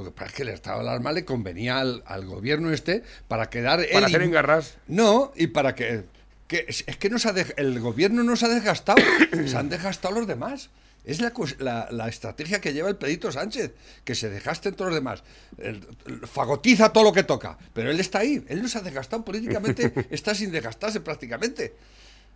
[0.00, 3.02] Lo que pasa es que el estado de alarma le convenía al, al gobierno este
[3.28, 3.86] para quedar...
[3.92, 4.76] Para hacer engarras.
[4.88, 6.04] no, y para que,
[6.48, 9.02] que es, es que no se ha dej- el gobierno no se ha desgastado,
[9.46, 10.70] se han desgastado los demás.
[11.02, 13.72] Es la, la, la estrategia que lleva el Pedrito Sánchez,
[14.04, 15.22] que se desgasten todos los demás.
[15.58, 18.82] El- el- fagotiza todo lo que toca, pero él está ahí, él no se ha
[18.82, 21.72] desgastado políticamente, está sin desgastarse prácticamente.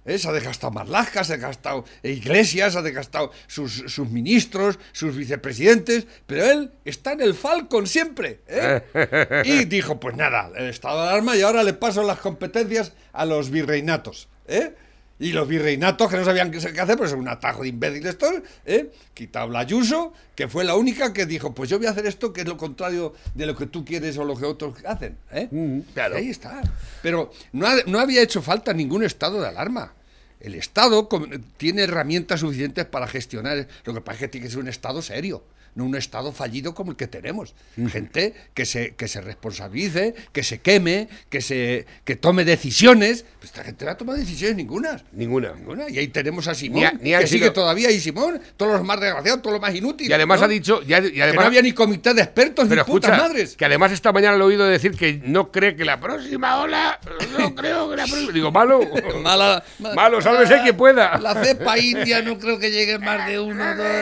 [0.04, 0.18] ¿Eh?
[0.18, 5.16] Se ha desgastado Marlaska, se ha desgastado Iglesias, se ha desgastado sus, sus ministros, sus
[5.16, 8.40] vicepresidentes, pero él está en el Falcon siempre.
[8.48, 8.82] ¿eh?
[9.44, 13.24] Y dijo, pues nada, el estado de alarma y ahora le paso las competencias a
[13.24, 14.28] los virreinatos.
[14.46, 14.74] ¿eh?
[15.20, 18.42] Y los virreinatos que no sabían qué hacer, pues es un atajo de imbéciles todos,
[18.66, 18.90] ¿eh?
[19.14, 22.32] Quitado la Ayuso, que fue la única que dijo, pues yo voy a hacer esto
[22.32, 25.16] que es lo contrario de lo que tú quieres o lo que otros hacen.
[25.30, 25.82] ¿eh?
[25.94, 26.16] claro.
[26.16, 26.60] Y ahí está.
[27.00, 29.94] Pero no, ha- no había hecho falta ningún estado de alarma.
[30.40, 31.08] El Estado
[31.56, 33.66] tiene herramientas suficientes para gestionar.
[33.84, 35.42] Lo que pasa es que tiene que ser un Estado serio,
[35.74, 37.54] no un Estado fallido como el que tenemos.
[37.88, 43.24] Gente que se, que se responsabilice, que se queme, que, se, que tome decisiones.
[43.38, 45.02] Pues esta gente no ha tomado decisiones ninguna.
[45.12, 45.52] Ninguna.
[45.52, 45.88] Ninguna.
[45.88, 49.00] Y ahí tenemos a Simón, Ni ni que sigue todavía ahí Simón, todos los más
[49.00, 50.10] desgraciados, todos los más inútiles.
[50.10, 50.46] Y además ¿no?
[50.46, 53.56] ha dicho, que además, no había ni comité de expertos pero ni putas escucha, madres.
[53.56, 56.98] que además esta mañana lo he oído decir que no cree que la próxima ola,
[57.38, 58.80] no creo que la próxima, digo, malo,
[59.22, 61.18] Mala, malo, sálvese quien pueda.
[61.18, 63.86] La cepa india no creo que llegue más de uno o dos.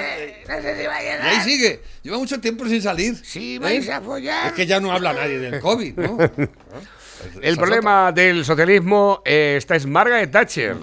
[0.83, 1.62] Y ahí sigue.
[1.63, 1.83] Sigue.
[2.03, 3.17] Lleva mucho tiempo sin salir.
[3.23, 3.59] Sí, ¿eh?
[3.59, 4.49] vais a follar.
[4.49, 6.19] Es que ya no habla nadie del COVID, ¿no?
[7.41, 10.77] El problema del socialismo, eh, esta es Margaret Thatcher.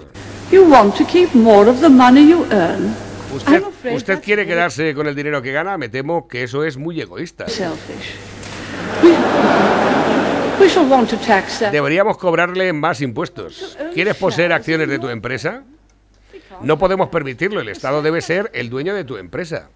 [0.49, 2.95] You want to keep more of the money you earn.
[3.35, 3.61] Usted,
[3.93, 7.47] usted quiere quedarse con el dinero que gana, me temo que eso es muy egoísta.
[7.49, 8.15] selfish.
[9.03, 9.09] We,
[10.63, 11.73] we shall want to tax that.
[11.73, 13.77] Deberíamos cobrarle más impuestos.
[13.93, 15.63] ¿Quieres poseer acciones de tu empresa?
[16.61, 19.69] No podemos permitirlo, el Estado debe ser el dueño de tu empresa.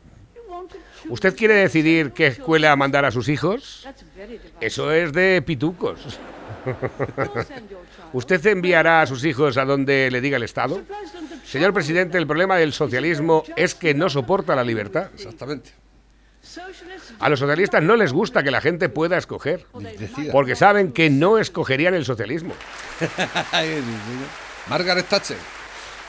[1.09, 3.87] ¿Usted quiere decidir qué escuela mandar a sus hijos?
[4.61, 6.19] Eso es de pitucos.
[8.13, 10.81] ¿Usted enviará a sus hijos a donde le diga el Estado?
[11.45, 15.09] Señor presidente, el problema del socialismo es que no soporta la libertad.
[15.13, 15.71] Exactamente.
[17.19, 19.65] A los socialistas no les gusta que la gente pueda escoger,
[19.97, 20.31] Decida.
[20.31, 22.53] porque saben que no escogerían el socialismo.
[24.69, 25.37] Margaret Thatcher.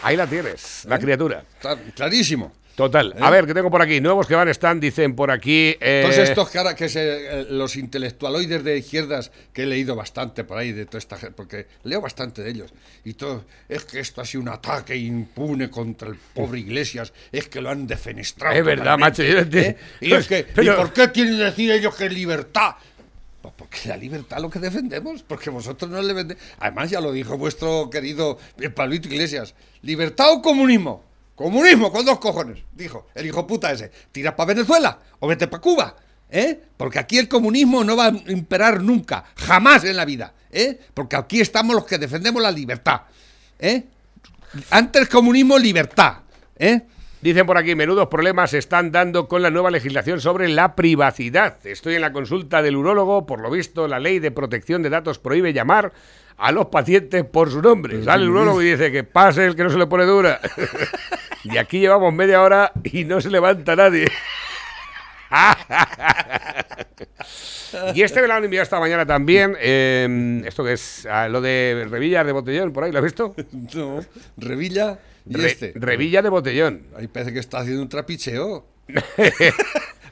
[0.03, 1.45] Ahí la tienes, la criatura.
[1.57, 2.53] Está clarísimo.
[2.75, 3.15] Total.
[3.21, 4.01] A ver, que tengo por aquí.
[4.01, 5.77] Nuevos que van están, dicen por aquí.
[5.81, 7.03] eh, Todos estos ahora que se,
[7.41, 11.35] eh, los intelectualoides de izquierdas que he leído bastante por ahí de toda esta gente,
[11.37, 12.73] porque leo bastante de ellos
[13.05, 17.47] y todo es que esto ha sido un ataque impune contra el pobre Iglesias, es
[17.49, 18.57] que lo han defenestrado.
[18.57, 19.77] Es verdad, macho, ¿eh?
[20.01, 22.73] Y es que pero- ¿y por qué tienen que decir ellos que libertad?
[23.41, 26.41] Pues porque la libertad lo que defendemos, porque vosotros no le vendéis.
[26.59, 31.05] Además, ya lo dijo vuestro querido eh, Pablito Iglesias: ¿libertad o comunismo?
[31.35, 33.91] Comunismo, con dos cojones, dijo el hijo puta ese.
[34.13, 35.97] ¿Tiras para Venezuela o vete para Cuba?
[36.31, 36.61] ¿Eh?
[36.77, 40.33] Porque aquí el comunismo no va a imperar nunca, jamás en la vida.
[40.51, 40.79] ¿Eh?
[40.95, 43.03] Porque aquí estamos los que defendemos la libertad.
[43.59, 43.85] ¿Eh?
[44.71, 46.19] Antes comunismo, libertad.
[46.57, 46.83] ¿Eh?
[47.25, 51.57] Dicen por aquí, menudos problemas se están dando con la nueva legislación sobre la privacidad.
[51.65, 55.19] Estoy en la consulta del urólogo, por lo visto la ley de protección de datos
[55.19, 55.95] prohíbe llamar
[56.37, 58.05] a los pacientes por su nombre.
[58.05, 60.39] Sale el urólogo y dice que pase el que no se le pone dura.
[61.45, 64.05] y aquí llevamos media hora y no se levanta nadie.
[67.95, 69.57] y este me lo han enviado esta mañana también.
[69.61, 73.35] eh, esto que es Ah, lo de Revillas de Botellón, por ahí, ¿lo has visto?
[73.75, 74.01] No.
[74.37, 75.73] Revilla y Re- este.
[75.75, 76.83] Revilla de Botellón.
[76.97, 78.67] Ahí parece que está haciendo un trapicheo.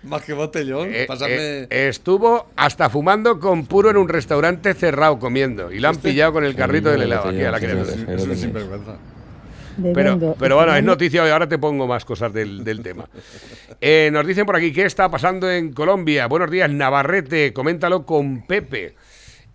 [0.04, 0.88] Más que botellón.
[0.92, 1.32] Eh, Pásame.
[1.36, 6.32] eh, estuvo hasta fumando con puro en un restaurante cerrado comiendo y la han pillado
[6.32, 7.92] con el carrito del helado aquí a la criatura.
[8.12, 8.96] es un sinvergüenza.
[9.94, 13.08] Pero, pero bueno, es noticia y ahora te pongo más cosas del, del tema.
[13.84, 16.28] Eh, nos dicen por aquí, ¿qué está pasando en Colombia?
[16.28, 18.94] Buenos días, Navarrete, coméntalo con Pepe.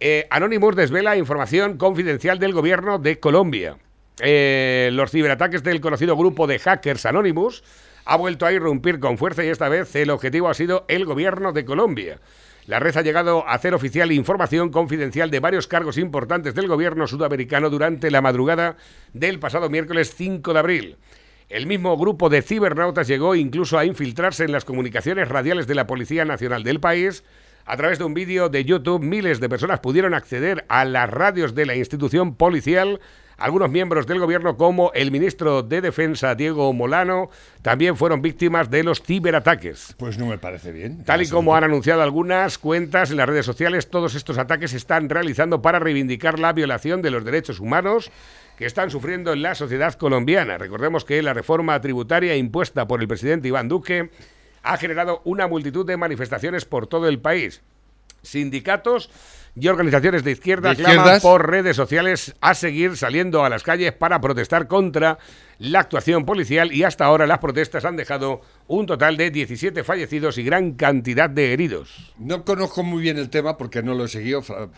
[0.02, 3.78] Eh, Anonymous desvela información confidencial del gobierno de Colombia.
[4.20, 7.64] Eh, los ciberataques del conocido grupo de hackers Anonymous
[8.06, 11.54] ha vuelto a irrumpir con fuerza y esta vez el objetivo ha sido el gobierno
[11.54, 12.20] de Colombia.
[12.68, 17.08] La red ha llegado a hacer oficial información confidencial de varios cargos importantes del gobierno
[17.08, 18.76] sudamericano durante la madrugada
[19.14, 20.98] del pasado miércoles 5 de abril.
[21.48, 25.88] El mismo grupo de cibernautas llegó incluso a infiltrarse en las comunicaciones radiales de la
[25.88, 27.24] Policía Nacional del país.
[27.66, 31.56] A través de un vídeo de YouTube, miles de personas pudieron acceder a las radios
[31.56, 33.00] de la institución policial.
[33.38, 37.30] Algunos miembros del gobierno, como el ministro de Defensa, Diego Molano,
[37.62, 39.94] también fueron víctimas de los ciberataques.
[40.00, 41.04] Pues no me parece bien.
[41.04, 44.78] Tal y como han anunciado algunas cuentas en las redes sociales, todos estos ataques se
[44.78, 48.10] están realizando para reivindicar la violación de los derechos humanos
[48.58, 50.58] que están sufriendo en la sociedad colombiana.
[50.58, 54.10] Recordemos que la reforma tributaria impuesta por el presidente Iván Duque
[54.64, 57.62] ha generado una multitud de manifestaciones por todo el país.
[58.24, 59.12] Sindicatos
[59.60, 63.92] y organizaciones de izquierda ¿De claman por redes sociales a seguir saliendo a las calles
[63.94, 65.18] para protestar contra
[65.60, 70.38] la actuación policial y hasta ahora las protestas han dejado un total de 17 fallecidos
[70.38, 72.14] y gran cantidad de heridos.
[72.20, 74.70] No conozco muy bien el tema porque no lo he seguido, fra-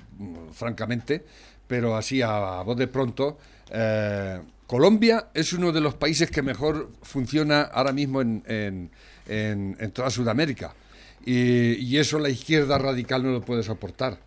[0.53, 1.25] francamente,
[1.67, 3.37] pero así a, voz de pronto.
[3.71, 8.91] eh, Colombia es uno de los países que mejor funciona ahora mismo en, en-
[9.27, 10.73] en- en toda Sudamérica.
[11.25, 14.19] Y, y eso la izquierda radical no lo puede soportar.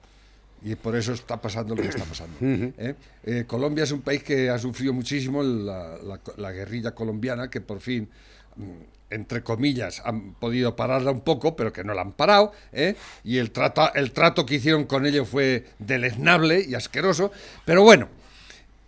[0.64, 2.36] Y por eso está pasando lo que está pasando.
[2.40, 2.94] ¿eh?
[3.24, 7.60] Eh, Colombia es un país que ha sufrido muchísimo la, la- la guerrilla colombiana, que
[7.60, 8.08] por fin,
[8.56, 8.62] mm,
[9.10, 12.52] entre comillas, han podido pararla un poco, pero que no la han parado.
[12.72, 12.94] ¿eh?
[13.24, 17.30] Y el, trata, el trato que hicieron con ellos fue deleznable y asqueroso.
[17.64, 18.08] Pero bueno,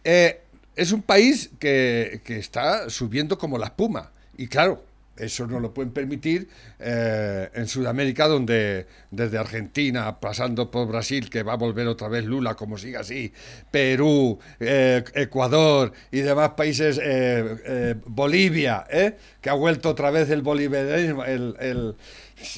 [0.05, 4.11] es un país que, que está subiendo como la espuma.
[4.37, 4.83] Y claro,
[5.17, 6.49] eso no lo pueden permitir
[6.81, 12.25] eh, en Sudamérica, donde desde Argentina, pasando por Brasil, que va a volver otra vez
[12.25, 13.33] Lula, como siga así,
[13.71, 19.17] Perú, eh, Ecuador y demás países, eh, eh, Bolivia, ¿eh?
[19.41, 21.95] que ha vuelto otra vez el bolivarianismo, el- el-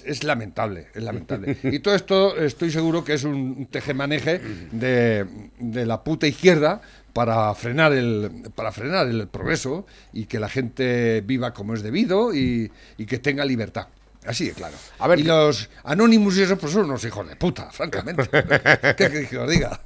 [0.05, 1.57] es lamentable, es lamentable.
[1.63, 4.41] Y todo esto estoy seguro que es un tejemaneje
[4.73, 5.27] de,
[5.59, 6.81] de la puta izquierda
[7.17, 12.35] para frenar el para frenar el progreso y que la gente viva como es debido
[12.35, 13.87] y, y que tenga libertad.
[14.27, 14.77] Así de claro.
[14.99, 18.29] A ver, y ¿qué- los Anonymous y eso, pues son unos hijos de puta, francamente.
[18.31, 19.81] ¿Qué queréis que os diga?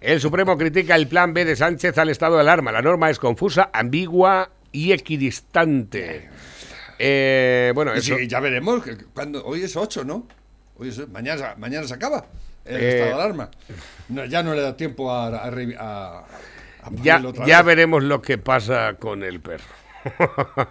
[0.00, 2.72] El Supremo critica el plan B de Sánchez al estado de alarma.
[2.72, 6.28] La norma es confusa, ambigua y equidistante.
[6.98, 8.16] Eh, bueno, eso.
[8.16, 8.82] sí, ya veremos.
[8.82, 10.26] que- cuando, hoy es 8, ¿no?
[10.76, 12.26] Hoy es, mañana, mañana se acaba
[12.68, 13.50] el Eh, estado de alarma.
[14.08, 16.24] No, ya no le da tiempo a, a, revi- a-
[16.82, 17.66] a Ya, otra ya vez.
[17.66, 19.64] veremos lo que pasa con el perro.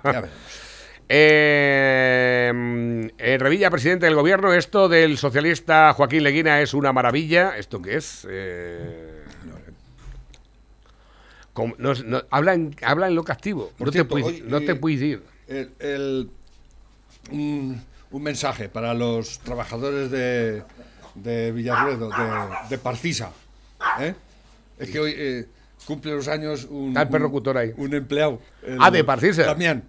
[0.04, 0.30] Ya veremos.
[1.10, 7.58] Eh, mm, eh, Revilla, presidente del gobierno, esto del socialista Joaquín Leguina es una maravilla.
[7.58, 8.28] ¿Esto qué es?
[8.30, 9.24] Eh,
[11.54, 13.72] com- no, no, habla, en, habla en lo.
[13.78, 15.24] Por No, cierto, te puedes, hoy, no te eh, puedes ir.
[15.48, 16.30] El, el-
[17.32, 17.82] un,
[18.12, 20.64] un mensaje para los trabajadores de,
[21.24, 22.16] de Villarruedo, de,
[22.70, 23.32] de Parcisa.
[24.00, 24.14] ¿eh?
[24.80, 25.46] Es que hoy eh,
[25.86, 27.72] cumple los años un, Está el perro un- cutor ahí.
[27.78, 28.40] un empleado.
[28.64, 29.44] el- Ah, de Parcisa.
[29.44, 29.84] Damián,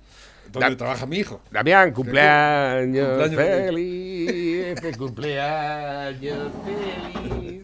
[0.51, 1.41] donde Da- trabaja mi hijo.
[1.51, 7.63] Damián, cumpleaños, Cumpleaños feliz, feliz cumpleaños feliz.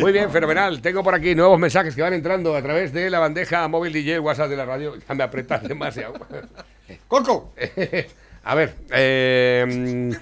[0.00, 0.80] Muy bien, fenomenal.
[0.82, 4.18] Tengo por aquí nuevos mensajes que van entrando a través de la bandeja móvil DJ
[4.20, 4.94] WhatsApp de la radio.
[5.08, 6.14] Ya me apretas demasiado.
[7.08, 7.52] ¡Coco!
[8.48, 10.12] A ver, eh,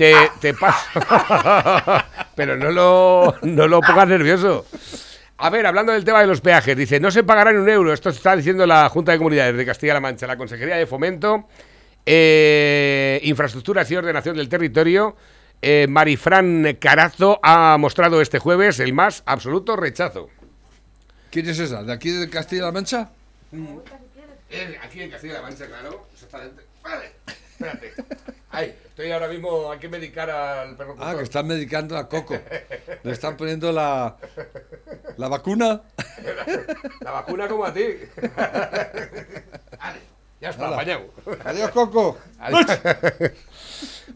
[0.00, 0.88] te, te paso.
[2.34, 4.64] Pero no lo, no lo pongas nervioso.
[5.36, 7.92] A ver, hablando del tema de los peajes, dice, no se pagará ni un euro.
[7.92, 11.46] Esto está diciendo la Junta de Comunidades de Castilla-La Mancha, la Consejería de Fomento,
[12.06, 15.16] eh, Infraestructuras y Ordenación del Territorio.
[15.60, 20.30] eh, Marifran Carazo ha mostrado este jueves el más absoluto rechazo.
[21.30, 21.82] ¿Quién es esa?
[21.82, 23.10] ¿De aquí de Castilla-La Mancha?
[24.82, 26.06] Aquí en Castilla-La Mancha, claro.
[26.82, 27.12] Vale,
[27.50, 27.92] espérate.
[28.50, 30.94] Ahí, estoy ahora mismo, hay que medicar al perro.
[30.98, 32.36] Ah, que están medicando a Coco.
[33.02, 34.16] Le están poniendo la,
[35.16, 35.80] la vacuna.
[37.00, 37.82] La vacuna como a ti.
[38.36, 40.00] Vale,
[40.40, 41.12] ya está, apañado.
[41.44, 42.18] Adiós, Coco.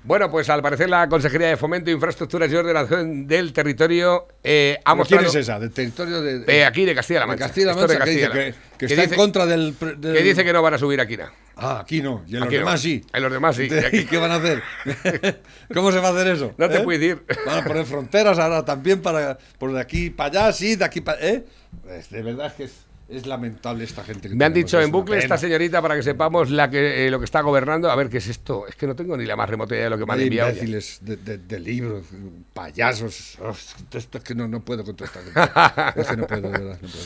[0.03, 4.91] Bueno, pues al parecer la Consejería de Fomento, Infraestructuras y Ordenación del Territorio eh, ha
[4.91, 5.27] ¿Quién mostrado...
[5.29, 5.59] es esa?
[5.59, 7.47] ¿Del territorio de, Eh, aquí de Castilla-La de Mancha.
[7.47, 8.05] Castilla-La de Mancha?
[8.05, 8.59] Que dice Castilla-La que, Mancha.
[8.77, 11.17] que Que está dice- en contra del, Que dice que no van a subir aquí
[11.17, 11.33] nada.
[11.57, 12.23] Ah, aquí no.
[12.27, 12.61] Y en los Aquí no.
[12.61, 13.03] demás sí.
[13.15, 13.69] En los demás sí.
[13.71, 14.63] Y aquí- ¿Y qué van a hacer?
[15.75, 16.53] ¿Cómo se va a hacer eso?
[16.59, 16.81] No te ¿Eh?
[16.81, 17.23] puedes ir.
[17.47, 21.01] Van a poner fronteras ahora también para por de aquí para allá, sí, de aquí
[21.01, 21.27] para...
[21.27, 21.47] ¿eh?
[21.83, 22.73] Pues de verdad es que es,
[23.09, 24.29] es lamentable esta gente.
[24.29, 27.11] que Me han dicho es en bucle esta señorita para que sepamos la que, eh,
[27.11, 27.91] lo que está gobernando.
[27.91, 28.67] A ver, ¿qué es esto?
[28.67, 30.25] Es que no tengo ni la más remota idea de lo que me han Hay
[30.27, 30.51] enviado.
[30.51, 32.07] imbéciles de, de- de libros,
[32.53, 33.39] payasos.
[33.43, 33.55] Oh,
[33.97, 35.23] esto es que no, no puedo contestar.
[35.97, 37.05] es que no puedo, de verdad, no puedo.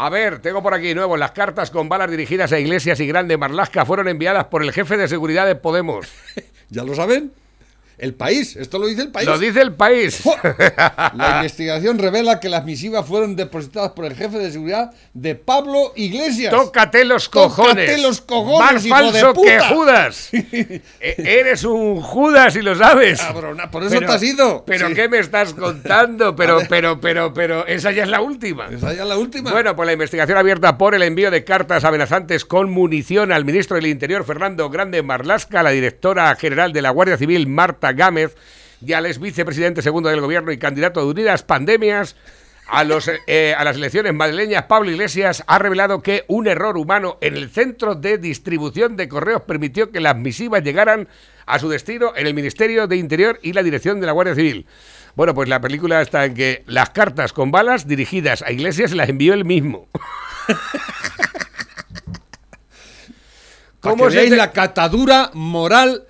[0.00, 1.16] A ver, tengo por aquí nuevo.
[1.16, 4.96] Las cartas con balas dirigidas a Iglesias y Grande Marlasca fueron enviadas por el jefe
[4.96, 6.06] de seguridad de Podemos.
[6.70, 7.32] ¿Ya lo saben?
[7.98, 9.26] El país, esto lo dice el país.
[9.26, 10.22] Lo dice el país.
[11.14, 15.92] La investigación revela que las misivas fueron depositadas por el jefe de seguridad de Pablo
[15.96, 16.52] Iglesias.
[16.54, 18.02] Tócate los Tócate cojones.
[18.02, 19.50] los cojones, Más hijo falso de puta.
[19.50, 20.28] que Judas.
[20.32, 23.20] E- Eres un Judas y lo sabes.
[23.20, 24.64] Cabrona, por eso te has ido.
[24.64, 24.94] Pero Sí.
[24.94, 26.36] ¿qué me estás contando?
[26.36, 28.66] Pero, pero, pero, pero, esa ya es la última.
[28.68, 29.50] Esa ya es la última.
[29.50, 33.74] Bueno, pues la investigación abierta por el envío de cartas amenazantes con munición al ministro
[33.76, 38.36] del Interior, Fernando Grande Marlasca, a la directora general de la Guardia Civil, Marta Gámez,
[38.84, 42.16] y al ex vicepresidente segundo del gobierno y candidato de Unidas Pandemias,
[42.70, 47.16] a, los, eh, a las elecciones madrileñas, Pablo Iglesias ha revelado que un error humano
[47.22, 51.08] en el centro de distribución de correos permitió que las misivas llegaran
[51.46, 54.66] a su destino en el Ministerio de Interior y la dirección de la Guardia Civil.
[55.16, 59.08] Bueno, pues la película está en que las cartas con balas dirigidas a Iglesias las
[59.08, 59.88] envió él mismo.
[63.80, 66.04] ¿Cómo te- la catadura moral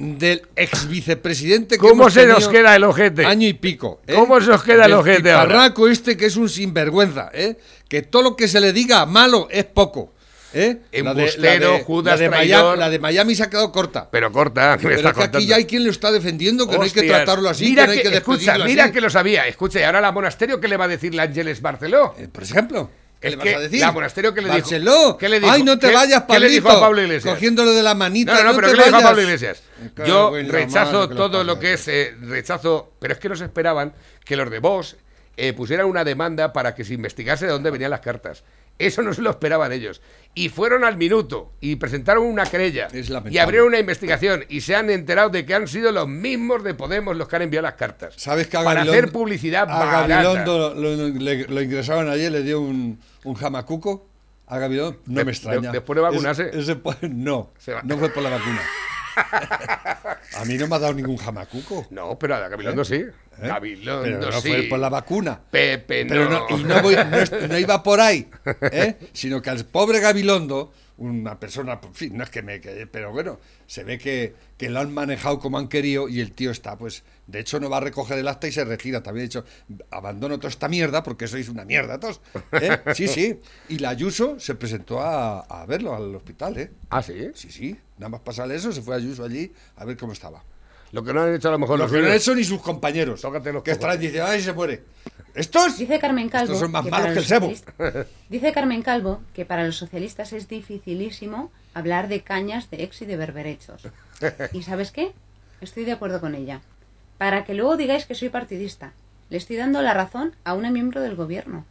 [0.00, 3.26] del ex vicepresidente que ¿Cómo se nos queda el ojete?
[3.26, 4.00] Año y pico.
[4.06, 4.14] ¿eh?
[4.14, 5.74] ¿Cómo se os queda el Del ojete ahora?
[5.90, 7.58] este que es un sinvergüenza, ¿eh?
[7.86, 10.14] Que todo lo que se le diga malo es poco.
[10.54, 10.78] ¿eh?
[10.92, 14.08] La de- Embustero, Judas, la de, Miami, la de Miami se ha quedado corta.
[14.10, 16.76] Pero corta, que Pero está es que aquí ya hay quien lo está defendiendo, que
[16.78, 18.92] no hay que tratarlo así, Mira que no hay que, escucha, despedirlo mira así.
[18.94, 19.46] que lo sabía.
[19.46, 22.14] Escucha, y ahora la monasterio, ¿qué le va a decir la Ángeles Barceló?
[22.18, 23.80] Eh, Por ejemplo, ¿qué Es le vas que a decir?
[23.80, 24.58] la monasterio, ¿qué le dijo?
[24.60, 25.16] Barceló.
[25.18, 25.52] ¿Qué le dijo?
[25.52, 26.48] Ay, no te ¿Qué- vayas, qué Pablito.
[26.48, 27.34] le dijo a Pablo Iglesias?
[27.34, 28.32] Cogiéndolo de la manita.
[28.34, 29.00] No, no, no, pero ¿qué le dijo a.
[29.02, 29.62] Pablo Iglesias?
[30.06, 33.44] Yo rechazo madre que todo lo que es eh, rechazo, pero es que no se
[33.44, 33.92] esperaban
[34.24, 34.96] que los de Vox
[35.36, 38.42] eh, pusieran una demanda para que se investigase de dónde venían las cartas.
[38.80, 40.00] Eso no se lo esperaban ellos.
[40.34, 42.88] Y fueron al minuto y presentaron una querella
[43.30, 46.74] y abrieron una investigación y se han enterado de que han sido los mismos de
[46.74, 48.14] Podemos los que han enviado las cartas.
[48.16, 50.06] ¿Sabes que a Para Gabilondo- hacer publicidad a.
[50.06, 54.06] Gabilondo lo, lo- le- lo ingresaron ayer, le dio un, un jamacuco
[54.46, 55.00] a Gabilondo.
[55.06, 55.60] No De- me extraña.
[55.62, 56.48] de- después de vacunarse.
[56.50, 57.50] Ese- ese po- no,
[57.84, 58.60] no fue por la vacuna.
[60.36, 61.86] A mí no me ha dado ningún jamacuco.
[61.90, 63.04] No, pero a Gabilondo sí.
[63.42, 63.48] ¿Eh?
[63.48, 64.48] Gabilondo Pero no sí.
[64.48, 65.40] fue por la vacuna.
[65.50, 66.46] Pepe Pero no.
[66.48, 66.96] no, y no, voy-
[67.48, 68.28] no iba por ahí,
[68.72, 68.96] ¿eh?
[69.12, 72.60] sino que al pobre Gabilondo, una persona, en fin, no es que me...
[72.60, 76.32] que- pero bueno, se ve que, que lo han manejado como han querido y el
[76.32, 79.02] tío está, pues, de hecho no va a recoger el acta y se retira.
[79.02, 79.44] También ha dicho,
[79.90, 82.20] abandono toda esta mierda porque sois una mierda todos.
[82.52, 82.80] ¿eh?
[82.94, 83.40] Sí, sí.
[83.70, 86.70] Y la Ayuso se presentó a, a verlo al hospital, ¿eh?
[86.90, 87.28] Ah, sí.
[87.34, 87.76] Sí, sí.
[87.96, 90.42] Nada más pasarle eso, se fue Ayuso allí a ver cómo estaba.
[90.92, 92.44] Lo que no han hecho a lo mejor Lo los que no han hecho ni
[92.44, 93.20] sus compañeros.
[93.20, 94.82] Tócate los que estarán diciendo, ay, se muere.
[95.34, 95.78] ¿Estos?
[95.78, 96.44] Dice Carmen Calvo.
[96.46, 100.32] Estos son más que malos que el socialistas- Dice Carmen Calvo que para los socialistas
[100.32, 103.82] es dificilísimo hablar de cañas, de ex y de berberechos.
[104.52, 105.12] ¿Y sabes qué?
[105.60, 106.60] Estoy de acuerdo con ella.
[107.18, 108.92] Para que luego digáis que soy partidista,
[109.28, 111.64] le estoy dando la razón a una miembro del gobierno.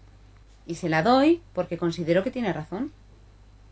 [0.65, 2.91] Y se la doy porque considero que tiene razón.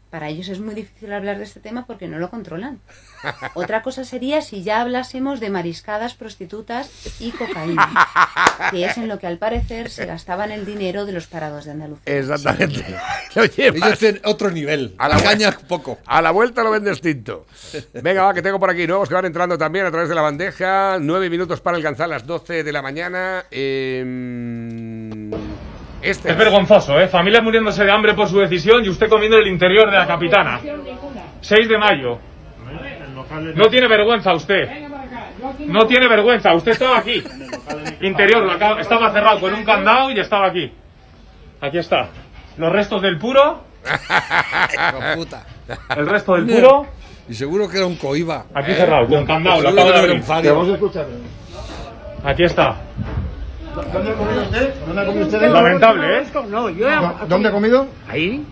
[0.09, 2.79] Para ellos es muy difícil hablar de este tema porque no lo controlan.
[3.55, 6.89] Otra cosa sería si ya hablásemos de mariscadas, prostitutas
[7.19, 8.07] y cocaína,
[8.71, 11.71] que es en lo que al parecer se gastaban el dinero de los parados de
[11.71, 12.17] Andalucía.
[12.17, 12.85] Exactamente.
[13.35, 13.43] Lo.
[13.57, 14.95] Ellos tienen otro nivel.
[14.97, 15.97] A la caña poco.
[16.05, 17.45] A la vuelta lo ven distinto.
[17.93, 20.21] Venga, va, que tengo por aquí nuevos que van entrando también a través de la
[20.21, 20.97] bandeja.
[20.99, 23.45] Nueve minutos para alcanzar las 12 de la mañana.
[23.51, 24.96] Em,
[26.01, 26.31] Este.
[26.31, 27.07] Es vergonzoso, ¿eh?
[27.07, 30.07] Familias muriéndose de hambre por su decisión y usted comiendo en el interior de la
[30.07, 30.59] capitana.
[31.41, 32.19] 6 de mayo.
[33.55, 34.69] No tiene vergüenza usted.
[35.67, 36.53] No tiene vergüenza.
[36.53, 37.23] Usted estaba aquí.
[38.01, 40.71] Interior, estaba cerrado con un candado y estaba aquí.
[41.61, 42.09] Aquí está.
[42.57, 43.63] Los restos del puro.
[45.95, 46.87] El resto del puro.
[47.29, 48.45] Y seguro que era un coiba.
[48.53, 49.61] Aquí cerrado, con candado.
[49.61, 50.15] Lo acabo de abrir.
[50.15, 50.55] un fario.
[50.55, 51.05] Vamos a escuchar.
[52.23, 52.77] Aquí está.
[53.93, 54.73] ¿Dónde ha comido usted?
[54.85, 55.51] ¿Dónde ha comido usted?
[55.51, 56.23] Lamentable, ¿eh?
[56.49, 56.87] No, yo
[57.27, 57.87] ¿Dónde ha comido?
[58.07, 58.45] Ahí.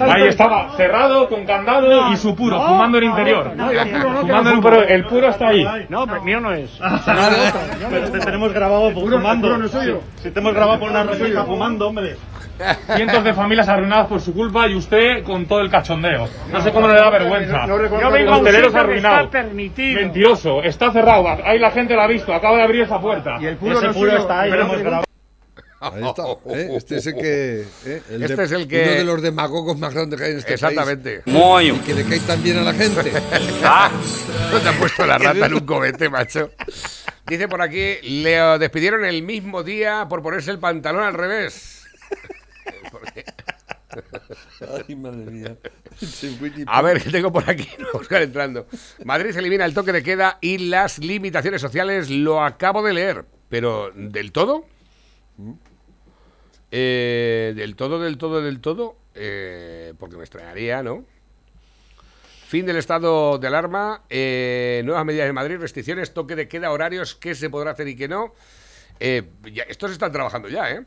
[0.00, 3.52] Ahí estaba, cerrado, con candado y su puro, fumando el interior.
[3.56, 5.66] no, el puro fumando no el puro, el puro está ahí.
[5.88, 6.70] No, pero mío no es.
[7.90, 9.58] Pero te tenemos grabado por fumando.
[9.58, 10.00] no es suyo.
[10.22, 12.16] Si te hemos grabado por una revista fumando, hombre.
[12.94, 16.28] Cientos de familias arruinadas por su culpa y usted con todo el cachondeo.
[16.52, 17.66] No sé cómo le da vergüenza.
[17.66, 18.46] No recuerdo Yo vengo a un
[18.76, 19.24] arruinado.
[19.24, 20.00] está permitido.
[20.00, 21.26] Mentiroso, está cerrado.
[21.44, 23.38] Ahí la gente lo ha visto, acaba de abrir esa puerta.
[23.40, 24.50] Y el Ese puro está ahí.
[24.50, 25.04] Pero hemos grabado.
[25.80, 26.22] Ahí está.
[26.46, 26.68] ¿eh?
[26.76, 27.60] Este es el que.
[27.84, 28.02] ¿eh?
[28.10, 30.38] El Este de- es el que- Uno de los demagogos más grandes que hay en
[30.38, 31.20] este Exactamente.
[31.26, 31.72] país.
[31.74, 33.12] Y Que le cae tan bien a la gente.
[34.52, 36.50] No te ha puesto la rata en un cobete, macho.
[37.26, 41.73] Dice por aquí, le despidieron el mismo día por ponerse el pantalón al revés.
[42.94, 43.24] Porque-
[44.88, 45.56] Ay, madre mía.
[45.98, 47.68] Se fue ni- A ver, que tengo por aquí,
[48.10, 48.66] no entrando.
[49.04, 53.90] Madrid elimina el toque de queda y las limitaciones sociales, lo acabo de leer, pero
[53.94, 54.64] ¿del todo?
[56.70, 58.96] Eh, ¿Del todo, del todo, del todo?
[59.14, 61.04] Eh, porque me extrañaría, ¿no?
[62.48, 67.14] Fin del estado de alarma, eh, nuevas medidas en Madrid, restricciones, toque de queda, horarios,
[67.14, 68.34] qué se podrá hacer y qué no.
[69.00, 69.22] Eh,
[69.52, 70.84] ya- estos están trabajando ya, ¿eh?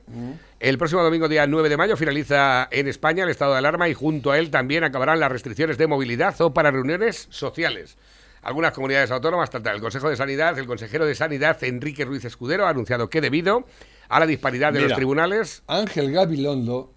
[0.59, 3.93] El próximo domingo, día 9 de mayo, finaliza en España el estado de alarma y
[3.93, 7.97] junto a él también acabarán las restricciones de movilidad o para reuniones sociales.
[8.41, 12.65] Algunas comunidades autónomas, tanto el Consejo de Sanidad, el consejero de Sanidad, Enrique Ruiz Escudero,
[12.65, 13.65] ha anunciado que debido
[14.07, 15.63] a la disparidad de los tribunales...
[15.67, 16.93] Ángel Gabilondo,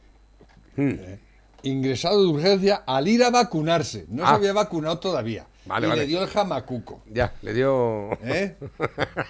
[0.77, 0.91] Hmm.
[0.91, 1.19] eh,
[1.65, 4.07] ingresado de urgencia al ir a vacunarse.
[4.09, 4.29] No Ah.
[4.29, 5.47] se había vacunado todavía.
[5.67, 6.03] Vale, y vale.
[6.03, 7.03] le dio el jamacuco.
[7.07, 8.13] Ya, le dio...
[8.25, 8.57] ¿eh?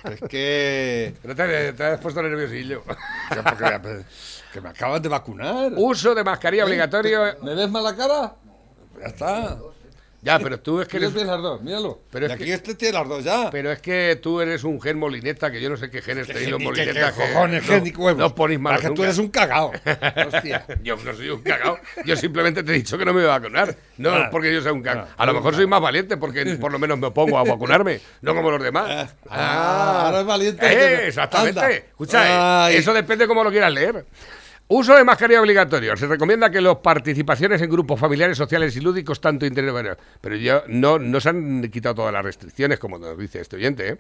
[0.05, 1.14] es que.
[1.20, 2.83] Pero te, te has puesto nerviosillo.
[3.33, 4.05] que, porque-
[4.53, 5.72] que me acaban de vacunar.
[5.76, 6.66] Uso de mascarilla ¿Eh?
[6.66, 7.20] obligatorio...
[7.43, 8.35] ¿Me ves mala cara?
[9.01, 9.59] Ya está.
[10.22, 11.10] Ya, pero tú es que eres...
[11.14, 12.00] tienes las dos, míralo.
[12.10, 13.48] Pero y es aquí que- este tiene las dos ya.
[13.50, 16.50] Pero es que tú eres un gen molineta, que yo no sé qué genes tenéis
[16.50, 17.14] los que- molinetas.
[17.14, 18.18] que cojones, gen ni huevos.
[18.18, 19.72] No os ponéis Para que tú eres un cagao.
[20.26, 20.66] Hostia.
[20.82, 21.78] yo no soy un cagao.
[22.04, 23.74] Yo simplemente te he dicho que no me voy a vacunar.
[23.96, 24.28] No Ah.
[24.30, 25.06] porque yo sea un cagao.
[25.10, 25.56] Ah, A lo no, mejor no.
[25.58, 29.14] soy más valiente porque por lo menos me opongo a vacunarme, no como los demás.
[29.28, 30.66] Ah, ahora es valiente.
[30.66, 31.60] Eh, exactamente.
[31.60, 31.70] Anda.
[31.74, 34.04] Escucha, eh, eso depende cómo lo quieras leer.
[34.72, 35.96] Uso de mascarilla obligatorio.
[35.96, 39.98] Se recomienda que las participaciones en grupos familiares, sociales y lúdicos, tanto interior...
[40.20, 43.88] pero yo no, no se han quitado todas las restricciones, como nos dice este oyente,
[43.88, 43.98] ¿eh?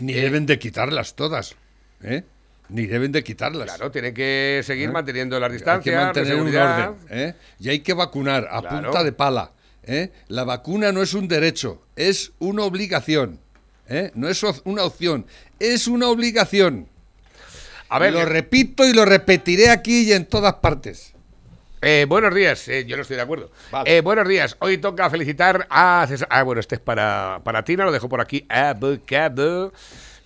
[0.00, 1.56] Ni deben de quitarlas todas.
[2.02, 2.22] ¿eh?
[2.68, 3.64] Ni deben de quitarlas.
[3.66, 4.92] Claro, tienen que seguir ¿Eh?
[4.92, 6.94] manteniendo las Hay que distancias, mantener un orden.
[7.08, 7.34] ¿eh?
[7.60, 8.82] Y hay que vacunar a Claro.
[8.90, 9.52] punta de pala.
[9.84, 10.12] ¿eh?
[10.28, 13.40] La vacuna no es un derecho, es una obligación.
[13.88, 14.10] ¿eh?
[14.14, 15.24] No es una opción,
[15.58, 16.88] es una obligación.
[17.88, 21.14] A ver, lo repito y lo repetiré aquí y en todas partes.
[21.82, 23.50] Eh, buenos días, eh, yo no estoy de acuerdo.
[23.84, 26.28] Eh, buenos días, hoy toca felicitar a César.
[26.30, 28.46] Ah, bueno, este es para, para Tina, lo dejo por aquí.
[28.48, 29.72] Avocado.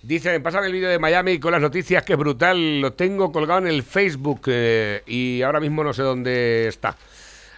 [0.01, 2.79] Dice, pásame el vídeo de Miami con las noticias, que es brutal.
[2.79, 6.95] Lo tengo colgado en el Facebook eh, y ahora mismo no sé dónde está.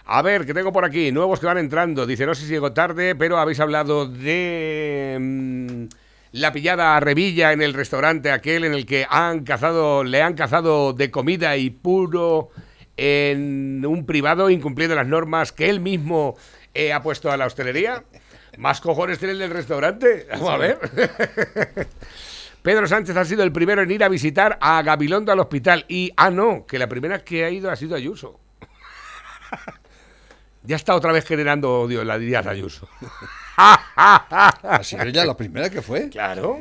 [0.06, 2.04] A ver, que tengo por aquí, nuevos que van entrando.
[2.04, 5.84] Dice, no sé si llego tarde, pero habéis hablado de mm,
[6.32, 10.34] la pillada a Revilla en el restaurante aquel en el que han cazado, le han
[10.34, 12.50] cazado de comida y puro
[12.96, 16.36] en un privado incumpliendo las normas que él mismo
[16.74, 18.04] He apuesto a la hostelería.
[18.58, 20.26] Más cojones tiene el del restaurante.
[20.30, 20.78] Vamos a ver.
[22.62, 25.84] Pedro Sánchez ha sido el primero en ir a visitar a Gabilondo al hospital.
[25.88, 28.40] Y, ah, no, que la primera que ha ido ha sido Ayuso.
[30.64, 32.88] Ya está otra vez generando odio la Díaz Ayuso.
[33.56, 36.08] Ha sido ella la primera que fue.
[36.08, 36.58] Claro.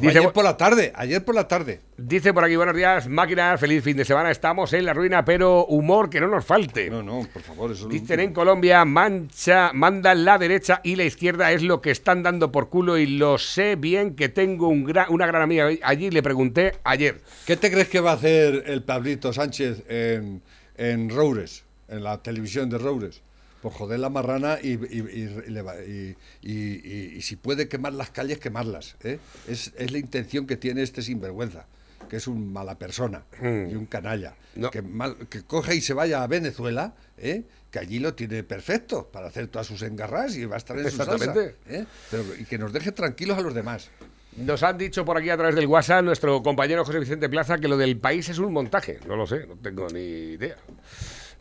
[0.00, 1.80] Dice, ayer por la tarde, ayer por la tarde.
[1.96, 4.30] Dice por aquí, buenos días, máquinas, feliz fin de semana.
[4.30, 6.90] Estamos en la ruina, pero humor que no nos falte.
[6.90, 11.52] No, no, por favor, eso Dicen en Colombia, mancha, manda la derecha y la izquierda
[11.52, 15.06] es lo que están dando por culo y lo sé bien que tengo un gran,
[15.10, 17.20] una gran amiga allí, le pregunté ayer.
[17.46, 20.42] ¿Qué te crees que va a hacer el Pablito Sánchez en,
[20.76, 23.22] en Roures, en la televisión de Roures?
[23.62, 28.96] Pues joder la marrana y, y, y, si puede quemar las calles, quemarlas.
[29.02, 29.18] ¿eh?
[29.48, 31.64] Es, es, la intención que tiene este sinvergüenza,
[32.10, 33.70] que es un mala persona Hmm.
[33.70, 34.34] y un canalla.
[34.70, 37.42] Que, mal, que coge y se vaya a Venezuela, ¿eh?
[37.70, 40.90] que allí lo tiene perfecto para hacer todas sus engarras y va a estar en
[40.90, 41.34] su salsa.
[41.66, 41.86] ¿eh?
[42.10, 43.90] Pero, y que nos deje tranquilos a los demás.
[44.36, 47.68] Nos han dicho por aquí a través del WhatsApp nuestro compañero José Vicente Plaza que
[47.68, 48.98] lo del país es un montaje.
[49.08, 50.56] No lo sé, no tengo ni idea.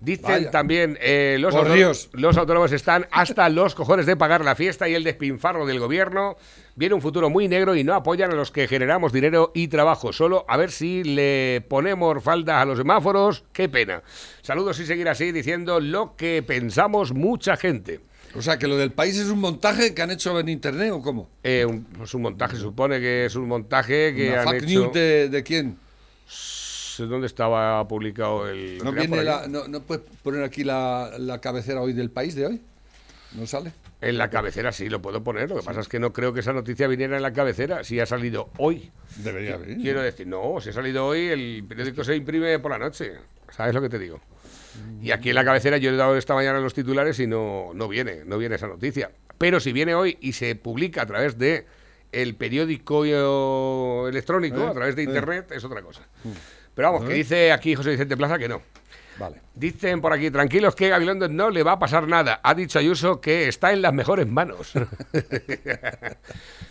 [0.03, 0.51] Dicen Vaya.
[0.51, 4.95] también eh, los, autónomos- los autónomos están hasta los cojones de pagar la fiesta y
[4.95, 6.35] el despinfarro del gobierno.
[6.75, 10.11] Viene un futuro muy negro y no apoyan a los que generamos dinero y trabajo.
[10.11, 13.45] Solo a ver si le ponemos falda a los semáforos.
[13.53, 14.03] Qué pena.
[14.41, 18.01] Saludos y seguir así diciendo lo que pensamos mucha gente.
[18.35, 21.01] O sea, que lo del país es un montaje que han hecho en internet o
[21.01, 21.29] cómo?
[21.43, 24.79] Eh, un, pues un montaje, supone que es un montaje que ¿Una han fake hecho...
[24.81, 25.77] news de, de quién?
[26.97, 28.79] ¿Dónde estaba publicado el...?
[28.83, 32.61] ¿No, puedes poner aquí la, la cabecera hoy del país de hoy?
[33.33, 33.71] ¿No sale?
[34.01, 35.49] En la cabecera sí lo puedo poner.
[35.49, 37.99] Lo que pasa es que no creo que esa noticia viniera en la cabecera si
[37.99, 38.91] ha salido hoy.
[39.17, 39.77] Debería haber.
[39.77, 43.13] Quiero decir, no, si ha salido hoy, el periódico se imprime por la noche.
[43.49, 44.19] ¿Sabes lo que te digo?
[45.01, 47.87] Y aquí en la cabecera yo he dado esta mañana los titulares y no, no
[47.87, 49.11] viene, no viene esa noticia.
[49.37, 51.65] Pero si viene hoy y se publica a través de
[52.11, 55.05] el periódico eh, electrónico, Eh, a través de eh.
[55.05, 56.01] internet, es otra cosa.
[56.75, 58.61] Pero vamos, que dice aquí José Vicente Plaza que no.
[59.19, 59.41] Vale.
[59.55, 62.39] Dicen por aquí, tranquilos que Gabilondo no le va a pasar nada.
[62.43, 64.73] Ha dicho Ayuso que está en las mejores manos.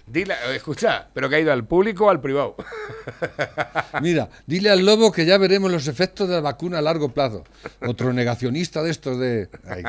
[0.07, 2.57] Dile, escucha, pero que ha ido al público o al privado.
[4.03, 7.45] Mira, dile al lobo que ya veremos los efectos de la vacuna a largo plazo.
[7.87, 9.49] Otro negacionista de estos de...
[9.65, 9.83] Ay,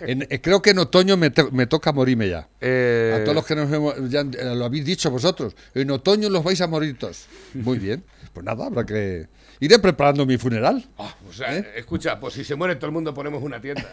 [0.00, 2.48] en- eh, creo que en otoño me, to- me toca morirme ya.
[2.60, 5.54] Eh, A todos los que nos hemos, ya eh, lo habéis dicho vosotros.
[5.74, 7.26] En otoño los vais a morir todos.
[7.52, 8.02] Muy bien.
[8.32, 9.28] Pues nada, habrá que...
[9.60, 10.84] Iré preparando mi funeral.
[10.96, 13.84] O sea, escucha, pues si se muere todo el mundo ponemos una tienda.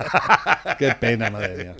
[0.78, 1.76] Qué pena, madre mía.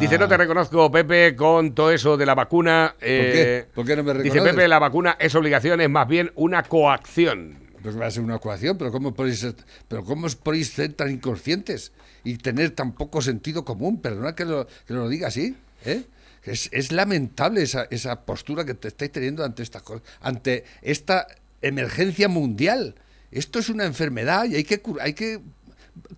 [0.00, 2.94] Dice, no te reconozco, Pepe, con todo eso de la vacuna.
[3.00, 3.74] eh, qué?
[3.74, 4.54] ¿Por qué no me Dice, reconoces?
[4.54, 7.58] Pepe, la vacuna es obligación, es más bien una coacción.
[7.82, 9.54] Pues va a ser una ecuación, pero ¿cómo podéis ser,
[9.86, 11.92] pero cómo podéis ser tan inconscientes
[12.24, 14.00] y tener tan poco sentido común?
[14.00, 16.02] Perdona que lo, que lo diga así, ¿eh?
[16.42, 21.26] Es, es lamentable esa, esa postura que te estáis teniendo ante estas cosas, ante esta
[21.62, 22.96] emergencia mundial.
[23.30, 25.40] Esto es una enfermedad y hay que, hay que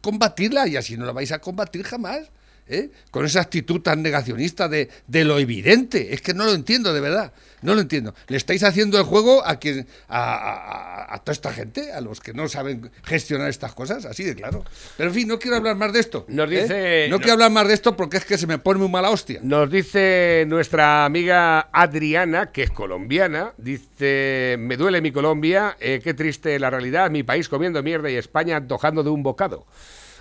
[0.00, 2.30] combatirla y así no la vais a combatir jamás.
[2.68, 2.90] ¿Eh?
[3.10, 6.14] Con esa actitud tan negacionista de, de lo evidente.
[6.14, 7.32] Es que no lo entiendo, de verdad.
[7.60, 8.14] No lo entiendo.
[8.28, 12.00] Le estáis haciendo el juego a quien a, a- a- a toda esta gente, a
[12.00, 14.64] los que no saben gestionar estas cosas, así de claro.
[14.96, 16.24] Pero en fin, no quiero hablar más de esto.
[16.28, 16.62] Nos ¿eh?
[16.62, 18.88] dice- No no- quiero hablar más de esto porque es que se me pone muy
[18.88, 19.40] mala hostia.
[19.42, 26.14] Nos dice nuestra amiga Adriana, que es colombiana, dice, me duele mi Colombia, eh, qué
[26.14, 29.66] triste la realidad, mi país comiendo mierda y España antojando de un bocado.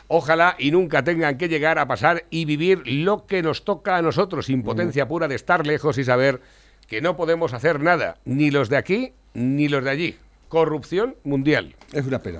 [0.10, 4.02] Ojalá y nunca tengan que llegar a pasar y vivir lo que nos toca a
[4.02, 6.40] nosotros, impotencia pura de estar lejos y saber
[6.88, 10.16] que no podemos hacer nada, ni los de aquí ni los de allí.
[10.48, 11.76] Corrupción mundial.
[11.92, 12.40] Es una pena.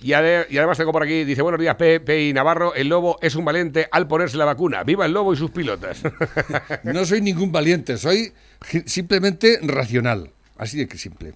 [0.00, 3.18] Y, ade- y además tengo por aquí, dice, buenos días, Pepe y Navarro, el lobo
[3.20, 4.84] es un valiente al ponerse la vacuna.
[4.84, 6.02] ¡Viva el lobo y sus pilotas!
[6.84, 8.32] No soy ningún valiente, soy
[8.84, 10.30] simplemente racional.
[10.58, 11.32] Así de que simple.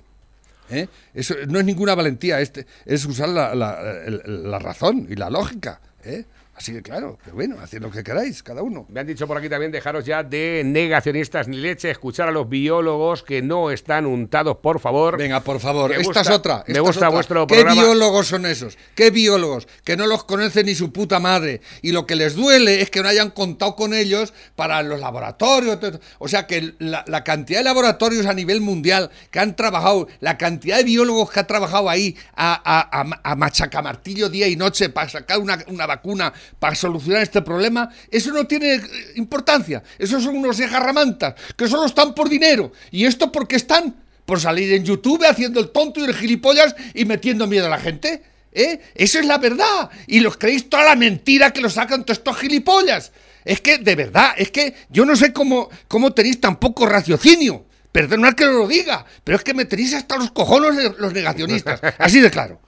[0.71, 0.89] ¿Eh?
[1.15, 3.81] Eso no es ninguna valentía, este, es usar la, la-
[4.27, 5.81] la razón y la lógica.
[6.05, 6.25] ¿eh?
[6.61, 7.19] Así de claro.
[7.25, 8.85] Pero bueno, haced lo que queráis, cada uno.
[8.91, 12.51] Me han dicho por aquí también dejaros ya de negacionistas ni leche, escuchar a los
[12.51, 15.17] biólogos que no están untados, por favor.
[15.17, 16.57] Venga, por favor, Me esta gusta- es otra.
[16.67, 17.09] me esta gusta otra.
[17.09, 17.81] vuestro ¿Qué programa.
[17.83, 18.77] biólogos son esos?
[18.95, 19.69] ¿Qué biólogos?
[19.85, 21.63] Que no los conoce ni su puta madre.
[21.81, 25.79] Y lo que les duele es que no hayan contado con ellos para los laboratorios.
[26.19, 30.37] O sea que la, la cantidad de laboratorios a nivel mundial que han trabajado, la
[30.37, 34.91] cantidad de biólogos que ha trabajado ahí a, a, a- a machacamartillo día y noche
[34.91, 38.83] para sacar una, una vacuna, para solucionar este problema, eso no tiene eh,
[39.17, 39.83] importancia.
[39.99, 42.73] Esos son unos ejarramantas que solo están por dinero.
[42.91, 43.95] ¿Y esto porque están?
[44.31, 47.81] por salir en YouTube haciendo el tonto y el gilipollas y metiendo miedo a la
[47.81, 48.23] gente.
[48.53, 48.81] ¿Eh?
[48.95, 49.91] Eso es la verdad.
[50.07, 53.11] Y los creéis toda la mentira que lo sacan todos estos gilipollas.
[53.45, 57.67] Es que, de verdad, es que yo no sé cómo, cómo tenéis tan poco raciocinio.
[57.91, 61.81] Perdonad que lo diga, pero es que me hasta los cojones los negacionistas.
[61.99, 62.61] Así de claro.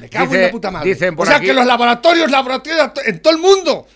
[0.00, 0.88] Me cago en la puta madre.
[0.88, 3.86] dicen por o sea, aquí- que los laboratorios, laboratorios en todo el mundo.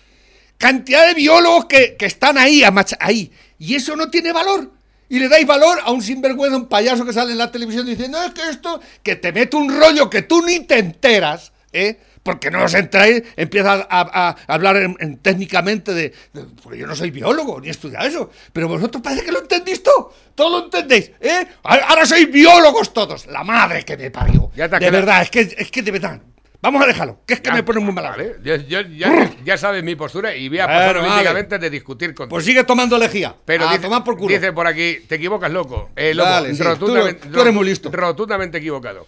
[0.57, 3.31] Cantidad de biólogos que, que están ahí, a macha- ahí.
[3.59, 4.71] Y eso no tiene valor.
[5.09, 8.21] Y le dais valor a un sinvergüenza, un payaso que sale en la televisión diciendo,
[8.23, 11.97] es que esto, que te mete un rollo que tú ni te enteras, ¿eh?
[12.25, 16.79] Porque no os enteráis, empieza a, a- a hablar en- en técnicamente de, de- Porque
[16.79, 18.31] yo no soy biólogo, ni he estudiado eso.
[18.51, 20.11] Pero vosotros parece que lo entendís todo.
[20.33, 21.45] Todo lo entendéis, ¿eh?
[21.61, 23.27] Ahora sois biólogos todos.
[23.27, 24.49] La madre que me parió.
[24.55, 26.19] Ya te ha de verdad, es que, es que de verdad.
[26.65, 28.09] Vamos a dejarlo, que es que Ya, me pone muy mala.
[28.09, 31.69] Vale, yo- yo- ya, ya sabes mi postura y voy a pasar Bueno, olímpicamente de
[31.69, 32.29] discutir contigo.
[32.29, 33.35] Pues sigue tomando lejía.
[33.45, 34.33] Pero a dice, tomar por culo.
[34.33, 35.91] dice por aquí, te equivocas, loco.
[35.95, 37.91] Eh, loco, Vale, sí, rotundamente, tú- tú eres muy listo.
[37.91, 39.05] Rotundamente equivocado.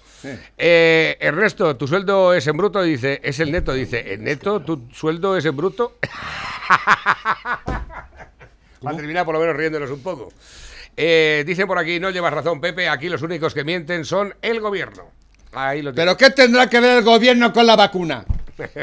[0.58, 2.82] Eh, Ernesto, ¿tu sueldo es en bruto?
[2.84, 3.74] Dice, es el neto.
[3.74, 4.62] Dice, ¿en neto?
[4.62, 5.98] ¿Tu sueldo es en bruto?
[8.86, 10.32] Va a terminar por lo menos riéndonos un poco.
[10.96, 14.60] Eh, dice por aquí, no llevas razón, Pepe, aquí los únicos que mienten son el
[14.60, 15.12] gobierno.
[15.58, 18.24] Ahí lo ¿Pero qué tendrá que ver el gobierno con la vacuna?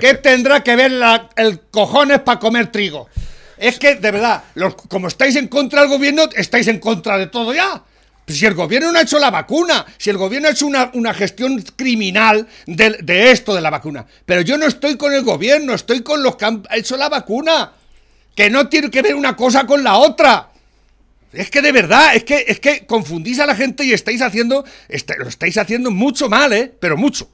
[0.01, 3.09] ¿Qué tendrá que ver la- el cojones para comer trigo?
[3.57, 7.29] Es que, de verdad, los- como estáis en contra del gobierno, estáis en contra de
[7.29, 7.83] todo ya.
[8.27, 11.13] Si el gobierno no ha hecho la vacuna, si el gobierno ha hecho una, una
[11.13, 14.07] gestión criminal de, de esto de la vacuna.
[14.25, 17.71] Pero yo no estoy con el gobierno, estoy con los que han hecho la vacuna.
[18.35, 20.49] Que no tiene que ver una cosa con la otra.
[21.35, 24.65] Es que de verdad, es que, es que confundís a la gente y estáis haciendo,
[24.89, 26.73] está- lo estáis haciendo mucho mal, ¿eh?
[26.81, 27.29] Pero mucho.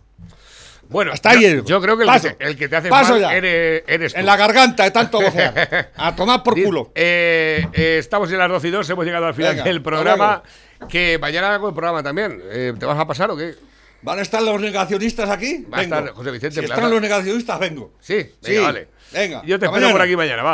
[0.89, 2.29] Bueno, Hasta yo, yo creo que el, paso.
[2.29, 3.35] que te, el que te hace Paso mal ya.
[3.37, 4.19] eres, eres tú.
[4.19, 5.91] En la garganta de tanto vocear.
[5.97, 6.91] A tomar por culo.
[6.97, 10.43] eh, eh, estamos en las 12 y 2, hemos llegado al final Venga, del programa.
[10.89, 12.43] Que mañana hago el programa también.
[12.51, 13.55] Eh, ¿Te vas a pasar o qué?
[14.03, 15.65] ¿Van a estar los negacionistas aquí?
[15.73, 16.75] Va a estar José Vicente Si Plaza.
[16.75, 17.93] están los negacionistas, vengo.
[18.01, 18.89] Sí, venga, Sí, vale.
[19.13, 20.49] venga, Yo te espero por aquí mañana, va.